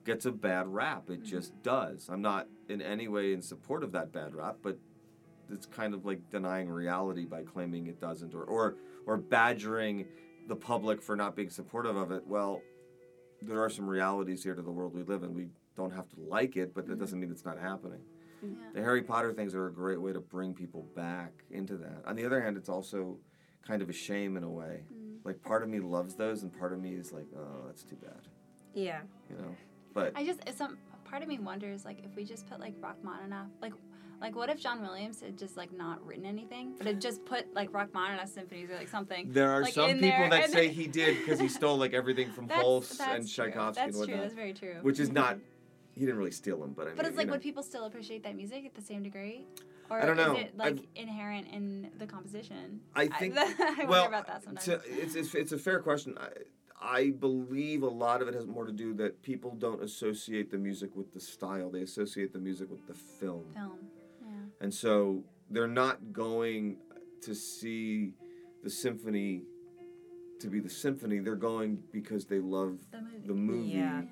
gets 0.07 0.25
a 0.25 0.33
bad 0.33 0.67
rap. 0.69 1.11
It 1.11 1.23
just 1.23 1.53
does. 1.63 2.09
I'm 2.11 2.23
not 2.23 2.49
in 2.71 2.81
any 2.81 3.09
way 3.09 3.35
in 3.35 3.43
support 3.43 3.85
of 3.85 3.93
that 3.93 4.11
bad 4.11 4.35
rap, 4.35 4.57
but 4.63 4.79
it's 5.51 5.67
kind 5.67 5.93
of 5.93 6.07
like 6.07 6.31
denying 6.31 6.71
reality 6.71 7.27
by 7.27 7.43
claiming 7.43 7.89
it 7.89 8.01
doesn't, 8.01 8.35
or 8.35 8.45
or 8.45 8.77
or 9.07 9.19
badgering 9.19 10.07
the 10.49 10.57
public 10.57 11.03
for 11.03 11.15
not 11.15 11.37
being 11.37 11.51
supportive 11.51 11.95
of 11.95 12.11
it. 12.11 12.27
Well, 12.27 12.63
there 13.43 13.63
are 13.63 13.69
some 13.69 13.87
realities 13.87 14.43
here 14.43 14.55
to 14.55 14.63
the 14.63 14.71
world 14.73 14.95
we 14.95 15.03
live 15.03 15.23
in. 15.23 15.35
We 15.35 15.49
don't 15.77 15.93
have 15.93 16.09
to 16.11 16.17
like 16.21 16.57
it, 16.57 16.73
but 16.75 16.87
that 16.87 16.99
doesn't 16.99 17.21
mean 17.21 17.31
it's 17.31 17.45
not 17.45 17.59
happening. 17.59 18.01
Yeah. 18.43 18.49
The 18.75 18.81
Harry 18.83 19.03
Potter 19.03 19.33
things 19.33 19.55
are 19.55 19.67
a 19.67 19.73
great 19.73 20.01
way 20.01 20.13
to 20.13 20.21
bring 20.21 20.55
people 20.55 20.87
back 20.97 21.33
into 21.51 21.77
that. 21.77 22.03
On 22.07 22.17
the 22.17 22.25
other 22.27 22.43
hand, 22.43 22.57
it's 22.57 22.69
also 22.69 23.19
kind 23.67 23.83
of 23.83 23.89
a 23.89 23.93
shame 23.93 24.37
in 24.37 24.43
a 24.43 24.51
way. 24.51 24.83
Mm. 24.93 25.17
Like 25.25 25.43
part 25.43 25.63
of 25.63 25.69
me 25.69 25.81
loves 25.81 26.15
those, 26.17 26.43
and 26.43 26.53
part 26.59 26.73
of 26.73 26.81
me 26.81 26.95
is 26.95 27.13
like, 27.13 27.27
oh, 27.37 27.67
that's 27.67 27.83
too 27.83 27.97
bad. 27.97 28.29
Yeah. 28.75 29.01
You 29.31 29.37
know. 29.37 29.57
But 29.95 30.13
I 30.17 30.25
just 30.25 30.41
it's 30.47 30.59
some 30.59 30.79
part 31.05 31.23
of 31.23 31.29
me 31.29 31.39
wonders 31.39 31.85
like 31.85 31.99
if 32.05 32.17
we 32.17 32.25
just 32.25 32.49
put 32.49 32.59
like 32.59 32.75
Rachmaninoff 32.81 33.49
like 33.61 33.75
like 34.21 34.35
what 34.35 34.49
if 34.49 34.59
John 34.59 34.81
Williams 34.81 35.21
had 35.21 35.37
just 35.37 35.59
like 35.59 35.71
not 35.71 36.05
written 36.07 36.25
anything 36.25 36.73
but 36.79 36.87
had 36.87 37.03
just 37.03 37.23
put 37.27 37.53
like 37.55 37.71
Rachmaninoff 37.75 38.29
symphonies 38.29 38.71
or 38.71 38.77
like 38.77 38.89
something. 38.89 39.31
there 39.31 39.51
are 39.51 39.63
like, 39.63 39.75
some 39.75 39.91
in 39.91 39.99
people 40.01 40.31
there, 40.31 40.31
that 40.31 40.51
say 40.51 40.69
he 40.69 40.87
did 40.87 41.19
because 41.19 41.39
he 41.39 41.49
stole 41.49 41.77
like 41.77 41.93
everything 41.93 42.33
from 42.33 42.47
That's, 42.49 42.63
Holst 42.63 42.99
that's 42.99 43.11
and 43.11 43.29
true. 43.29 43.45
Tchaikovsky 43.45 43.85
That's 43.85 43.99
and 43.99 44.09
true. 44.09 44.17
That's 44.17 44.35
very 44.35 44.55
true. 44.55 44.77
which 44.81 45.01
is 45.01 45.11
not. 45.13 45.39
He 45.95 46.01
didn't 46.01 46.17
really 46.17 46.31
steal 46.31 46.59
them, 46.61 46.73
but 46.75 46.83
I 46.83 46.87
mean. 46.91 46.97
But 46.97 47.07
it's 47.07 47.13
you 47.13 47.19
like 47.19 47.27
know. 47.27 47.33
would 47.35 47.43
people 47.43 47.63
still 47.63 47.85
appreciate 47.85 48.23
that 48.25 48.35
music 48.35 48.65
at 48.65 48.75
the 48.75 48.81
same 48.83 49.03
degree? 49.03 49.45
Or 49.91 50.01
I 50.03 50.07
don't 50.07 50.17
know. 50.17 50.37
is 50.37 50.45
it 50.47 50.57
like 50.57 50.75
I've- 50.75 50.89
inherent 50.97 51.49
in 51.53 51.91
the 51.99 52.07
composition? 52.07 52.81
I 52.95 53.09
think. 53.09 53.37
I, 53.39 53.45
wonder 53.45 53.87
well, 53.87 54.07
about 54.07 54.27
that 54.27 54.43
sometimes. 54.45 54.65
to- 54.65 54.81
it's, 54.87 55.15
it's 55.15 55.35
it's 55.35 55.53
a 55.53 55.59
fair 55.59 55.81
question. 55.81 56.17
I, 56.19 56.29
I 56.81 57.11
believe 57.11 57.83
a 57.83 57.89
lot 57.89 58.23
of 58.23 58.29
it 58.29 58.35
has 58.35 58.47
more 58.47 58.65
to 58.65 58.73
do 58.73 58.95
that 58.95 59.23
people 59.23 59.55
don't 59.55 59.83
associate 59.83 60.51
the 60.51 60.59
music 60.59 60.97
with 60.97 61.13
the 61.13 61.21
style; 61.21 61.71
they 61.71 61.83
associate 61.83 62.33
the 62.33 62.39
music 62.39 62.71
with 62.71 62.87
the 62.87 62.95
film. 62.95 63.45
Film. 63.55 63.79
Yeah. 64.23 64.29
And 64.63 64.73
so 64.73 65.25
they're 65.51 65.69
not 65.69 66.13
going 66.13 66.79
to 67.23 67.35
see 67.35 68.15
the 68.65 68.71
symphony 68.71 69.43
to 70.41 70.49
be 70.49 70.59
the 70.59 70.71
symphony. 70.71 71.19
They're 71.19 71.37
going 71.37 71.79
because 71.93 72.25
they 72.25 72.39
love 72.41 72.79
The 72.91 73.01
movie. 73.03 73.27
the 73.27 73.35
movie. 73.35 73.69
Yeah. 73.69 74.03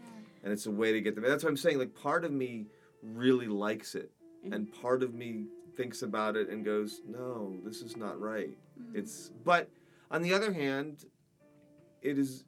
And 0.42 0.52
it's 0.52 0.66
a 0.66 0.70
way 0.70 0.92
to 0.92 1.00
get 1.00 1.14
them. 1.14 1.24
That's 1.24 1.44
what 1.44 1.50
I'm 1.50 1.56
saying. 1.56 1.78
Like, 1.78 1.94
part 1.94 2.24
of 2.24 2.32
me 2.32 2.66
really 3.02 3.46
likes 3.46 3.94
it. 3.94 4.10
Mhm. 4.44 4.54
And 4.54 4.72
part 4.72 5.02
of 5.02 5.14
me 5.14 5.46
thinks 5.76 6.02
about 6.02 6.36
it 6.36 6.48
and 6.48 6.64
goes, 6.64 7.02
no, 7.06 7.58
this 7.64 7.82
is 7.82 7.96
not 7.96 8.20
right. 8.20 8.56
Mhm. 8.78 8.94
It's, 8.96 9.30
but 9.44 9.68
on 10.10 10.22
the 10.22 10.32
other 10.32 10.52
hand, 10.52 11.04
it 12.02 12.18
is, 12.18 12.44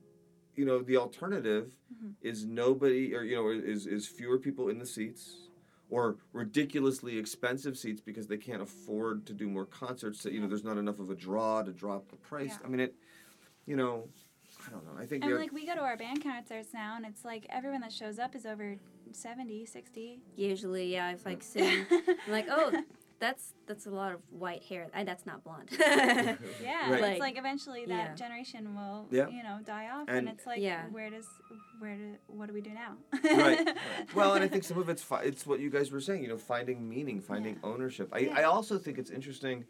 you 0.57 0.65
know, 0.65 0.81
the 0.81 0.97
alternative 0.97 1.77
Mhm. 1.95 2.15
is 2.23 2.45
nobody, 2.47 3.15
or, 3.15 3.23
you 3.23 3.37
know, 3.37 3.49
is, 3.51 3.87
is 3.87 4.07
fewer 4.07 4.39
people 4.39 4.69
in 4.69 4.79
the 4.79 4.87
seats 4.87 5.49
or 5.91 6.17
ridiculously 6.33 7.19
expensive 7.19 7.77
seats 7.77 8.01
because 8.01 8.27
they 8.27 8.39
can't 8.39 8.63
afford 8.63 9.27
to 9.27 9.35
do 9.35 9.49
more 9.49 9.67
concerts. 9.67 10.23
That, 10.23 10.33
you 10.33 10.41
know, 10.41 10.49
there's 10.49 10.65
not 10.65 10.79
enough 10.79 10.99
of 10.99 11.11
a 11.11 11.15
draw 11.15 11.63
to 11.63 11.73
drop 11.73 12.09
the 12.09 12.17
price. 12.17 12.57
Yeah. 12.59 12.67
I 12.67 12.69
mean, 12.69 12.81
it, 12.81 12.95
you 13.67 13.77
know, 13.77 14.09
I 14.67 14.71
don't 14.71 14.85
know. 14.85 15.01
I 15.03 15.07
think 15.07 15.25
And 15.25 15.33
the- 15.33 15.39
like 15.39 15.53
we 15.53 15.67
go 15.67 15.75
to 15.75 15.81
our 15.81 15.97
band 15.97 16.23
concerts 16.23 16.69
now 16.73 16.97
and 16.97 17.05
it's 17.07 17.25
like 17.25 17.47
everyone 17.51 17.81
that 17.81 17.93
shows 17.93 18.19
up 18.19 18.35
is 18.35 18.47
over 18.47 18.77
70, 19.13 19.67
60. 19.67 20.21
Usually, 20.37 20.93
yeah. 20.93 21.07
I've 21.09 21.25
like 21.25 21.43
sitting. 21.43 21.85
I'm 21.91 22.33
like, 22.33 22.47
oh, 22.51 22.73
that's 23.19 23.55
that's 23.67 23.87
a 23.87 23.91
lot 23.91 24.13
of 24.13 24.21
white 24.31 24.63
hair. 24.65 24.89
I, 24.95 25.05
that's 25.05 25.25
not 25.27 25.45
blonde. 25.45 25.69
Yeah, 25.79 26.91
Right. 26.91 27.05
it's 27.05 27.21
like 27.21 27.39
eventually 27.39 27.85
that 27.87 28.11
Yeah. 28.11 28.15
generation 28.15 28.75
will, 28.75 29.07
Yeah. 29.11 29.29
you 29.29 29.43
know, 29.43 29.59
die 29.65 29.89
off, 29.91 30.09
And- 30.09 30.19
and, 30.19 30.29
it's 30.29 30.45
like, 30.47 30.61
Yeah. 30.61 30.87
where 30.91 31.09
does, 31.11 31.27
where 31.79 31.95
do, 31.97 32.17
what 32.27 32.47
do 32.49 32.53
we 32.55 32.61
do 32.61 32.71
now? 32.71 32.97
right. 33.25 33.65
right. 33.67 33.77
Well, 34.15 34.35
and 34.35 34.43
I 34.43 34.49
think 34.49 34.65
some 34.65 34.79
of 34.79 34.89
it's 34.89 35.03
fi- 35.03 35.23
it's 35.23 35.47
what 35.47 35.61
you 35.61 35.71
guys 35.71 35.91
were 35.93 36.01
saying. 36.01 36.23
You 36.23 36.29
know, 36.31 36.37
finding 36.39 36.89
meaning, 36.89 37.21
finding 37.21 37.59
ownership. 37.63 38.09
I, 38.13 38.29
I 38.35 38.43
also 38.45 38.77
think 38.79 38.99
it's 38.99 39.11
interesting. 39.11 39.65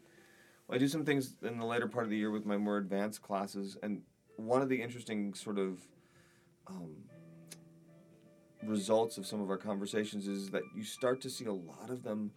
I 0.69 0.77
do 0.79 0.87
some 0.87 1.05
things 1.05 1.35
in 1.43 1.59
the 1.59 1.65
later 1.65 1.87
part 1.87 2.05
of 2.05 2.09
the 2.09 2.17
year 2.17 2.31
with 2.31 2.45
my 2.45 2.57
more 2.57 2.77
advanced 2.77 3.21
classes, 3.21 3.77
and 3.83 4.01
one 4.37 4.61
of 4.61 4.69
the 4.69 4.81
interesting 4.81 5.33
sort 5.33 5.57
of 5.57 5.79
um, 6.67 6.95
results 8.63 9.17
of 9.17 9.25
some 9.25 9.41
of 9.41 9.49
our 9.49 9.57
conversations 9.57 10.27
is 10.27 10.49
that 10.49 10.63
you 10.75 10.83
start 10.83 11.21
to 11.21 11.29
see 11.29 11.45
a 11.45 11.53
lot 11.53 11.89
of 11.89 12.03
them 12.03 12.31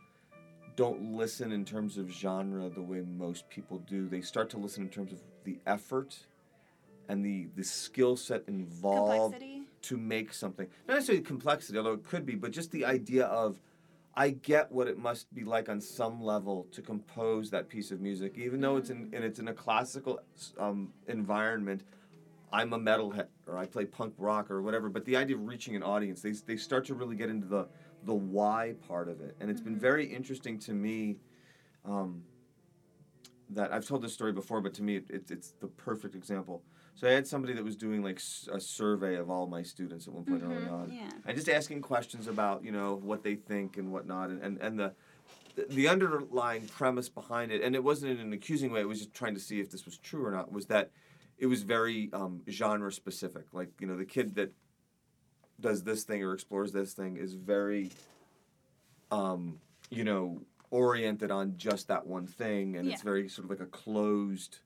don't 0.75 1.17
listen 1.17 1.53
in 1.53 1.65
terms 1.65 1.97
of 1.97 2.11
genre 2.11 2.69
the 2.69 2.83
way 2.83 3.01
most 3.01 3.49
people 3.49 3.79
do. 3.79 4.09
They 4.09 4.21
start 4.21 4.51
to 4.51 4.59
listen 4.59 4.83
in 4.85 4.91
terms 4.91 5.13
of 5.13 5.23
the 5.45 5.59
effort 5.67 6.19
and 7.09 7.25
the 7.25 7.49
the 7.57 7.63
skill 7.65 8.17
set 8.17 8.43
involved 8.47 9.35
Complexity. 9.35 9.63
to 9.83 9.97
make 9.97 10.33
something. 10.33 10.67
Not 10.87 10.95
necessarily 10.95 11.25
complexity, 11.25 11.79
although 11.79 11.95
it 11.95 12.05
could 12.05 12.27
be, 12.27 12.35
but 12.35 12.51
just 12.51 12.73
the 12.73 12.85
idea 12.85 13.27
of 13.27 13.61
I 14.17 14.31
get 14.31 14.73
what 14.73 14.89
it 14.89 14.99
must 14.99 15.33
be 15.35 15.45
like 15.45 15.69
on 15.69 15.81
some 15.81 16.23
level 16.23 16.67
to 16.73 16.81
compose 16.81 17.51
that 17.51 17.69
piece 17.69 17.91
of 17.91 18.01
music, 18.01 18.39
even 18.39 18.61
though 18.61 18.77
it's 18.79 18.89
in 18.89 19.11
and 19.13 19.23
it's 19.23 19.39
in 19.39 19.49
a 19.49 19.53
classical 19.53 20.21
um, 20.59 20.93
environment. 21.07 21.83
I'm 22.53 22.73
a 22.73 22.79
metalhead, 22.79 23.27
or 23.47 23.59
I 23.59 23.67
play 23.67 23.85
punk 23.85 24.15
rock, 24.17 24.51
or 24.51 24.63
whatever. 24.63 24.89
But 24.89 25.05
the 25.05 25.17
idea 25.17 25.37
of 25.37 25.47
reaching 25.47 25.77
an 25.77 25.83
audience, 25.83 26.23
they 26.23 26.33
they 26.33 26.57
start 26.57 26.87
to 26.87 26.95
really 26.95 27.17
get 27.17 27.29
into 27.29 27.47
the 27.47 27.69
the 28.05 28.15
why 28.15 28.75
part 28.89 29.09
of 29.09 29.21
it, 29.21 29.37
and 29.41 29.51
it's 29.51 29.61
been 29.61 29.79
very 29.79 30.07
interesting 30.07 30.59
to 30.61 30.73
me. 30.73 31.19
Um, 31.85 32.23
that 33.51 33.73
I've 33.73 33.87
told 33.87 34.03
this 34.03 34.13
story 34.13 34.33
before, 34.33 34.61
but 34.61 34.75
to 34.75 34.83
me, 34.83 34.97
it, 34.97 35.05
it's 35.11 35.31
it's 35.31 35.51
the 35.61 35.69
perfect 35.69 36.15
example. 36.15 36.63
So 36.97 37.07
I 37.07 37.11
had 37.13 37.27
somebody 37.27 37.53
that 37.53 37.63
was 37.65 37.77
doing 37.77 38.03
like 38.03 38.21
a 38.51 38.59
survey 38.61 39.17
of 39.17 39.29
all 39.31 39.47
my 39.47 39.63
students 39.63 40.09
at 40.09 40.15
one 40.15 40.25
point 40.25 40.43
early 40.43 40.67
on, 40.67 40.91
Yeah. 40.91 41.11
and 41.27 41.37
just 41.37 41.49
asking 41.49 41.83
questions 41.83 42.27
about 42.27 42.65
you 42.65 42.73
know 42.73 42.95
what 42.97 43.23
they 43.23 43.35
think 43.35 43.77
and 43.77 43.93
whatnot, 43.93 44.31
and 44.31 44.43
and, 44.43 44.59
and 44.59 44.79
the 44.79 44.95
the- 45.57 45.67
the 45.75 45.89
underlying 45.89 46.67
premise 46.69 47.09
behind 47.09 47.51
it, 47.53 47.63
and 47.63 47.75
it 47.75 47.83
wasn't 47.85 48.13
in 48.13 48.19
an 48.27 48.33
accusing 48.33 48.73
way. 48.73 48.81
It 48.81 48.89
was 48.89 48.99
just 48.99 49.15
trying 49.15 49.35
to 49.35 49.41
see 49.41 49.61
if 49.61 49.71
this 49.71 49.85
was 49.85 49.99
true 49.99 50.25
or 50.25 50.31
not. 50.31 50.51
Was 50.53 50.67
that 50.67 50.91
it 51.39 51.47
was 51.47 51.63
very 51.63 52.11
um, 52.15 52.41
genre 52.49 52.91
specific. 52.91 53.45
Like 53.53 53.71
you 53.81 53.87
know, 53.87 53.97
the 53.97 54.07
kid 54.07 54.35
that 54.37 54.53
does 55.61 55.83
this 55.85 56.05
thing 56.05 56.23
or 56.23 56.33
explores 56.33 56.73
this 56.73 56.95
thing 56.95 57.17
is 57.19 57.35
very, 57.35 57.91
um, 59.11 59.59
you 59.91 60.05
know, 60.05 60.41
oriented 60.71 61.31
on 61.31 61.57
just 61.59 61.89
that 61.89 62.07
one 62.07 62.27
thing, 62.27 62.77
and 62.77 62.91
it's 62.91 63.03
very 63.03 63.29
sort 63.29 63.45
of 63.45 63.51
like 63.51 63.61
a 63.61 63.67
closed 63.71 64.59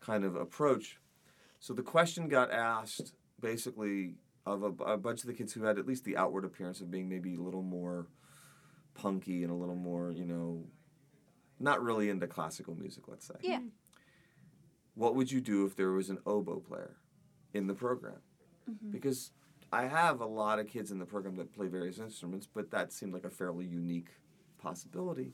kind 0.00 0.24
of 0.24 0.36
approach. 0.36 0.98
So 1.64 1.72
the 1.72 1.82
question 1.82 2.28
got 2.28 2.52
asked 2.52 3.14
basically 3.40 4.16
of 4.44 4.62
a, 4.64 4.66
a 4.84 4.98
bunch 4.98 5.22
of 5.22 5.28
the 5.28 5.32
kids 5.32 5.54
who 5.54 5.64
had 5.64 5.78
at 5.78 5.86
least 5.86 6.04
the 6.04 6.14
outward 6.14 6.44
appearance 6.44 6.82
of 6.82 6.90
being 6.90 7.08
maybe 7.08 7.36
a 7.36 7.40
little 7.40 7.62
more 7.62 8.06
punky 8.92 9.44
and 9.44 9.50
a 9.50 9.54
little 9.54 9.74
more, 9.74 10.10
you 10.10 10.26
know, 10.26 10.62
not 11.58 11.82
really 11.82 12.10
into 12.10 12.26
classical 12.26 12.74
music, 12.74 13.04
let's 13.08 13.26
say. 13.26 13.36
Yeah. 13.40 13.60
What 14.94 15.14
would 15.14 15.32
you 15.32 15.40
do 15.40 15.64
if 15.64 15.74
there 15.74 15.92
was 15.92 16.10
an 16.10 16.18
oboe 16.26 16.60
player 16.60 16.96
in 17.54 17.66
the 17.66 17.72
program? 17.72 18.20
Mm-hmm. 18.70 18.90
Because 18.90 19.30
I 19.72 19.86
have 19.86 20.20
a 20.20 20.26
lot 20.26 20.58
of 20.58 20.66
kids 20.66 20.90
in 20.90 20.98
the 20.98 21.06
program 21.06 21.36
that 21.36 21.54
play 21.54 21.68
various 21.68 21.98
instruments, 21.98 22.46
but 22.46 22.72
that 22.72 22.92
seemed 22.92 23.14
like 23.14 23.24
a 23.24 23.30
fairly 23.30 23.64
unique 23.64 24.10
possibility. 24.58 25.32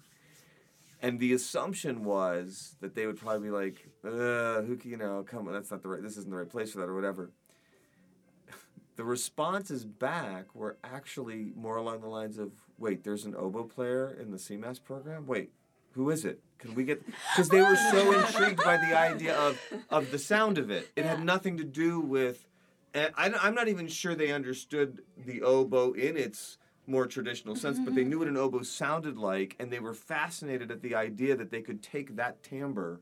And 1.03 1.19
the 1.19 1.33
assumption 1.33 2.05
was 2.05 2.77
that 2.81 2.95
they 2.95 3.07
would 3.07 3.19
probably 3.19 3.49
be 3.49 3.51
like, 3.51 3.89
uh, 4.05 4.63
who, 4.63 4.77
can- 4.77 4.91
you 4.91 4.97
know, 4.97 5.25
come 5.27 5.47
on, 5.47 5.55
that's 5.55 5.71
not 5.71 5.83
the 5.83 5.89
right, 5.89 6.03
this 6.03 6.17
isn't 6.19 6.31
the 6.31 6.37
right 6.37 6.49
place 6.49 6.73
for 6.73 6.79
that 6.79 6.89
or 6.89 6.95
whatever. 6.95 7.31
The 8.97 9.05
responses 9.05 9.87
back 9.87 10.55
were 10.55 10.77
actually 10.85 11.53
more 11.57 11.77
along 11.77 12.03
the 12.03 12.09
lines 12.09 12.37
of, 12.37 12.53
wait, 12.77 13.03
there's 13.03 13.25
an 13.25 13.35
oboe 13.35 13.65
player 13.65 14.15
in 14.21 14.31
the 14.31 14.37
CMAS 14.37 14.83
program? 14.83 15.27
Wait, 15.27 15.53
who 15.93 16.11
is 16.11 16.27
it? 16.27 16.41
Can 16.59 16.75
we 16.75 16.85
get, 16.85 17.03
because 17.07 17.49
they 17.49 17.63
were 17.63 17.77
so 17.77 18.13
intrigued 18.21 18.63
by 18.63 18.77
the 18.77 18.95
idea 18.99 19.35
of, 19.37 19.59
of 19.89 20.11
the 20.11 20.19
sound 20.19 20.59
of 20.59 20.71
it. 20.71 20.91
It 20.97 21.07
had 21.07 21.25
nothing 21.25 21.57
to 21.57 21.65
do 21.65 21.99
with, 21.99 22.47
and 22.93 23.11
I, 23.17 23.33
I'm 23.41 23.55
not 23.55 23.69
even 23.69 23.89
sure 23.89 24.15
they 24.15 24.33
understood 24.33 25.01
the 25.17 25.41
oboe 25.41 25.93
in 25.93 26.19
its 26.19 26.59
more 26.91 27.07
traditional 27.07 27.55
sense, 27.55 27.79
but 27.79 27.95
they 27.95 28.03
mm-hmm. 28.03 28.11
knew 28.11 28.19
what 28.19 28.29
an 28.29 28.37
oboe 28.37 28.63
sounded 28.63 29.17
like, 29.17 29.57
and 29.59 29.71
they 29.71 29.79
were 29.79 29.95
fascinated 29.95 30.71
at 30.71 30.83
the 30.83 30.95
idea 30.95 31.37
that 31.37 31.51
they 31.51 31.63
could 31.63 31.83
take 31.83 32.17
that 32.17 32.43
timbre 32.43 33.01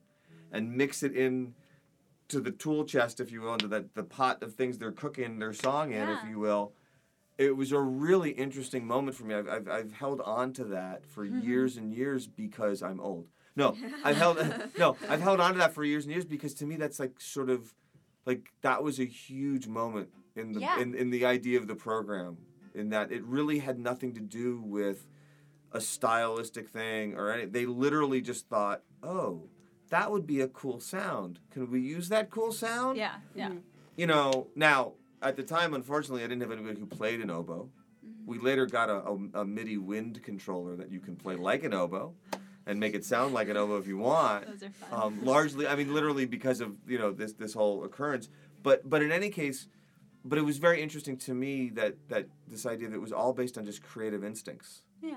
and 0.53 0.77
mix 0.77 1.03
it 1.03 1.15
in 1.15 1.55
to 2.29 2.41
the 2.41 2.51
tool 2.51 2.85
chest, 2.85 3.21
if 3.21 3.33
you 3.33 3.41
will, 3.41 3.55
into 3.55 3.69
that 3.69 3.95
the 3.95 4.05
pot 4.05 4.43
of 4.43 4.55
things 4.55 4.79
they're 4.79 4.93
cooking 4.93 5.39
their 5.39 5.53
song 5.53 5.93
in, 5.93 6.09
if 6.09 6.19
you 6.29 6.39
will. 6.39 6.73
It 7.39 7.57
was 7.57 7.73
a 7.73 7.81
really 7.81 8.31
interesting 8.31 8.87
moment 8.87 9.17
for 9.17 9.25
me. 9.25 9.35
I've, 9.35 9.49
I've, 9.49 9.69
I've 9.69 9.93
held 9.93 10.21
on 10.21 10.53
to 10.55 10.65
that 10.65 11.07
for 11.07 11.25
mm-hmm. 11.25 11.41
years 11.41 11.77
and 11.77 11.95
years 11.95 12.27
because 12.27 12.83
I'm 12.83 13.01
old. 13.01 13.29
No, 13.57 13.77
I've 14.05 14.17
held 14.17 14.39
no, 14.79 14.97
I've 15.09 15.21
held 15.21 15.41
on 15.41 15.53
to 15.53 15.59
that 15.59 15.73
for 15.73 15.85
years 15.85 16.05
and 16.05 16.13
years 16.13 16.25
because 16.25 16.55
to 16.55 16.67
me 16.67 16.77
that's 16.77 17.01
like 17.01 17.21
sort 17.21 17.49
of 17.49 17.73
like 18.27 18.53
that 18.63 18.83
was 18.83 18.99
a 18.99 19.05
huge 19.05 19.67
moment 19.67 20.11
in 20.37 20.53
the 20.53 20.61
Yeah. 20.61 20.81
in, 20.81 20.95
in 20.95 21.11
the 21.11 21.25
idea 21.25 21.59
of 21.59 21.67
the 21.67 21.75
program 21.75 22.39
in 22.79 22.91
that 22.91 23.11
it 23.13 23.23
really 23.25 23.59
had 23.59 23.79
nothing 23.79 24.15
to 24.15 24.21
do 24.21 24.61
with 24.65 25.07
a 25.73 25.81
stylistic 25.81 26.69
thing 26.69 27.15
or 27.15 27.31
any 27.31 27.45
they 27.45 27.67
literally 27.67 28.21
just 28.21 28.49
thought 28.49 28.83
oh 29.03 29.43
that 29.91 30.11
would 30.11 30.27
be 30.27 30.41
a 30.41 30.49
cool 30.49 30.81
sound 30.81 31.41
can 31.51 31.71
we 31.71 31.81
use 31.81 32.09
that 32.09 32.31
cool 32.31 32.53
sound 32.53 32.97
Yeah. 32.97 33.17
Yeah. 33.35 33.51
you 33.97 34.07
know 34.07 34.47
now 34.55 34.93
at 35.21 35.37
the 35.37 35.43
time 35.43 35.75
unfortunately 35.75 36.23
i 36.25 36.27
didn't 36.27 36.41
have 36.43 36.53
anybody 36.53 36.79
who 36.81 36.87
played 36.87 37.21
an 37.21 37.31
oboe 37.31 37.69
we 38.25 38.39
later 38.39 38.67
got 38.67 38.89
a, 38.91 39.03
a, 39.05 39.41
a 39.41 39.45
midi 39.45 39.77
wind 39.79 40.23
controller 40.23 40.77
that 40.77 40.91
you 40.91 41.01
can 41.01 41.17
play 41.17 41.37
like 41.37 41.65
an 41.65 41.75
oboe 41.75 42.15
and 42.67 42.79
make 42.81 42.95
it 42.95 43.05
sound 43.05 43.33
like 43.35 43.49
an 43.49 43.57
oboe 43.57 43.77
if 43.79 43.87
you 43.87 43.99
want 43.99 44.47
Those 44.47 44.63
are 44.63 44.71
fun. 44.71 45.03
um, 45.03 45.25
largely 45.25 45.67
i 45.67 45.75
mean 45.75 45.93
literally 45.93 46.25
because 46.25 46.61
of 46.63 46.77
you 46.87 46.99
know 46.99 47.13
this 47.13 47.35
this 47.35 47.53
whole 47.53 47.85
occurrence 47.85 48.29
but 48.63 48.89
but 48.89 49.03
in 49.03 49.13
any 49.13 49.29
case 49.29 49.69
but 50.29 50.39
it 50.39 50.43
was 50.43 50.59
very 50.59 50.83
interesting 50.83 51.17
to 51.17 51.35
me 51.35 51.71
that 51.71 51.97
that 52.09 52.27
this 52.47 52.67
idea 52.67 52.89
that 52.89 52.95
it 52.97 53.01
was 53.01 53.13
all 53.13 53.33
based 53.33 53.57
on 53.59 53.65
just 53.65 53.83
creative 53.83 54.23
instincts. 54.25 54.83
Yeah. 55.03 55.15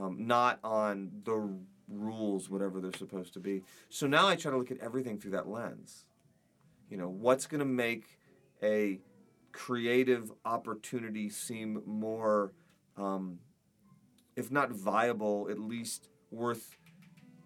um, 0.00 0.26
not 0.26 0.58
on 0.64 1.10
the 1.24 1.32
r- 1.34 1.48
rules 1.88 2.48
whatever 2.48 2.80
they're 2.80 2.92
supposed 2.98 3.34
to 3.34 3.40
be. 3.40 3.62
So 3.90 4.06
now 4.06 4.26
i 4.26 4.36
try 4.36 4.50
to 4.50 4.56
look 4.56 4.70
at 4.70 4.78
everything 4.78 5.18
through 5.18 5.32
that 5.32 5.48
lens. 5.48 6.06
You 6.90 6.96
know 6.96 7.08
what's 7.08 7.46
going 7.46 7.58
to 7.60 7.72
make 7.86 8.04
a 8.62 9.00
creative 9.52 10.32
opportunity 10.46 11.28
seem 11.28 11.82
more 11.84 12.52
um, 12.96 13.38
if 14.34 14.50
not 14.50 14.70
viable 14.72 15.48
at 15.50 15.58
least 15.58 16.08
worth 16.30 16.76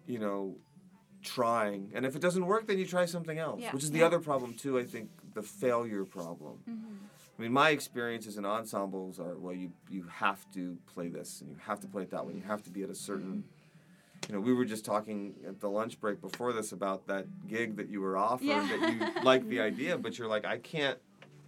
you 0.05 0.19
know 0.19 0.55
trying. 1.23 1.91
And 1.93 2.05
if 2.05 2.15
it 2.15 2.21
doesn't 2.21 2.45
work 2.45 2.67
then 2.67 2.77
you 2.79 2.85
try 2.85 3.05
something 3.05 3.37
else 3.37 3.59
Yeah, 3.61 3.73
which 3.73 3.83
is 3.83 3.91
the 3.91 3.99
yeah. 3.99 4.05
other 4.05 4.19
problem 4.19 4.53
too 4.53 4.79
i 4.79 4.85
think 4.85 5.09
the 5.37 5.43
failure 5.43 6.03
problem 6.03 6.55
mm-hmm. 6.69 6.95
I 7.37 7.41
mean, 7.43 7.53
my 7.53 7.69
experiences 7.69 8.37
in 8.39 8.45
ensembles 8.45 9.19
are 9.19 9.35
well, 9.37 9.53
you 9.53 9.71
you 9.91 10.03
have 10.11 10.49
to 10.53 10.75
play 10.91 11.07
this 11.07 11.41
and 11.41 11.49
you 11.51 11.57
have 11.69 11.79
to 11.81 11.87
play 11.87 12.01
it 12.01 12.09
that 12.09 12.25
way. 12.25 12.33
You 12.33 12.41
have 12.47 12.63
to 12.63 12.71
be 12.71 12.81
at 12.81 12.89
a 12.89 12.95
certain, 12.95 13.43
mm-hmm. 13.43 14.27
you 14.27 14.33
know. 14.35 14.41
We 14.41 14.53
were 14.53 14.65
just 14.65 14.83
talking 14.83 15.35
at 15.47 15.59
the 15.59 15.69
lunch 15.69 15.99
break 15.99 16.19
before 16.19 16.51
this 16.51 16.71
about 16.71 17.05
that 17.07 17.25
gig 17.47 17.75
that 17.77 17.89
you 17.89 18.01
were 18.01 18.17
offered 18.17 18.45
Yeah. 18.45 18.67
that 18.67 18.81
you 18.91 19.23
like 19.23 19.47
the 19.47 19.59
idea, 19.71 19.99
but 19.99 20.17
you're 20.17 20.27
like, 20.27 20.45
I 20.45 20.57
can't 20.57 20.97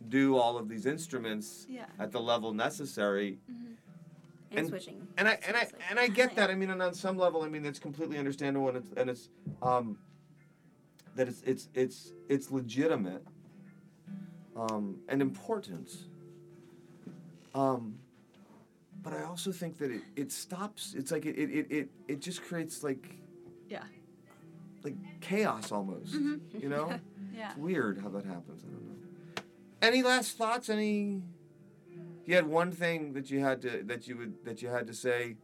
do 0.07 0.37
all 0.37 0.59
of 0.59 0.69
these 0.69 0.85
instruments 0.85 1.65
Yeah. 1.67 1.85
at 1.97 2.11
the 2.11 2.21
level 2.21 2.53
necessary. 2.53 3.39
Mm-hmm. 3.51 3.73
and, 4.51 4.59
And- 4.59 4.67
switching. 4.69 5.07
And 5.17 5.27
I 5.27 5.39
and 5.47 5.57
I 5.57 5.67
and 5.89 5.97
I 5.99 6.07
get 6.07 6.35
that. 6.37 6.51
I 6.51 6.55
mean, 6.55 6.69
and 6.69 6.83
on 6.83 6.93
some 6.93 7.17
level, 7.17 7.41
I 7.41 7.49
mean, 7.49 7.65
it's 7.65 7.79
completely 7.79 8.19
understandable, 8.19 8.67
and 8.69 8.77
it's 8.77 8.89
and 8.95 9.09
it's 9.09 9.29
um, 9.63 9.97
that 11.15 11.27
it's 11.27 11.41
it's 11.51 11.67
it's 11.73 12.13
it's 12.29 12.51
legitimate, 12.51 13.23
um, 14.59 14.97
and 15.07 15.21
important. 15.21 15.89
Um, 17.55 17.95
but 19.01 19.13
I 19.13 19.23
also 19.23 19.51
think 19.51 19.77
that 19.77 19.91
it, 19.91 20.01
it 20.15 20.31
stops. 20.31 20.93
It's 20.97 21.11
like 21.11 21.25
it, 21.25 21.37
it, 21.37 21.67
it, 21.71 21.89
it, 22.07 22.19
just 22.21 22.43
creates 22.43 22.83
like 22.83 23.15
Yeah. 23.69 23.83
like 24.83 24.95
chaos 25.21 25.71
almost. 25.71 26.13
You 26.13 26.69
know, 26.69 26.99
Yeah. 27.35 27.49
it's 27.51 27.57
weird 27.57 27.99
how 27.99 28.09
that 28.09 28.25
happens. 28.25 28.63
I 28.65 28.71
don't 28.71 28.87
know. 28.87 29.43
Any 29.81 30.03
last 30.03 30.37
thoughts? 30.37 30.69
Any? 30.69 31.21
You 32.25 32.35
had 32.35 32.45
one 32.45 32.71
thing 32.71 33.13
that 33.13 33.31
you 33.31 33.39
had 33.39 33.61
to 33.61 33.83
that 33.85 34.07
you 34.07 34.17
would 34.17 34.45
that 34.45 34.61
you 34.61 34.67
had 34.67 34.85
to 34.87 34.93
say, 34.93 35.37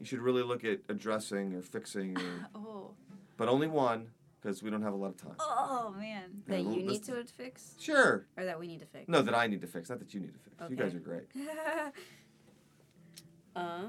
you 0.00 0.06
should 0.06 0.18
really 0.18 0.42
look 0.42 0.64
at 0.64 0.80
addressing 0.88 1.54
or 1.54 1.62
fixing, 1.62 2.16
or, 2.18 2.48
Oh. 2.56 2.90
but 3.36 3.48
only 3.48 3.68
one 3.68 4.08
because 4.40 4.62
we 4.62 4.70
don't 4.70 4.82
have 4.82 4.92
a 4.92 4.96
lot 4.96 5.08
of 5.10 5.16
time. 5.16 5.34
Oh 5.38 5.94
man. 5.98 6.42
that 6.46 6.62
you 6.62 6.82
need 6.82 7.04
to 7.04 7.24
fix, 7.24 7.74
Sure. 7.78 8.26
or 8.36 8.44
that 8.44 8.58
we 8.58 8.66
need 8.66 8.80
to 8.80 8.86
fix. 8.86 9.08
No, 9.08 9.22
that 9.22 9.34
I 9.34 9.46
need 9.46 9.60
to 9.62 9.66
fix. 9.66 9.90
Not 9.90 9.98
that 9.98 10.14
you 10.14 10.20
need 10.20 10.32
to 10.32 10.38
fix. 10.38 10.70
You 10.70 10.76
guys 10.76 10.94
are 10.94 11.00
great. 11.00 11.24
uh, 13.56 13.88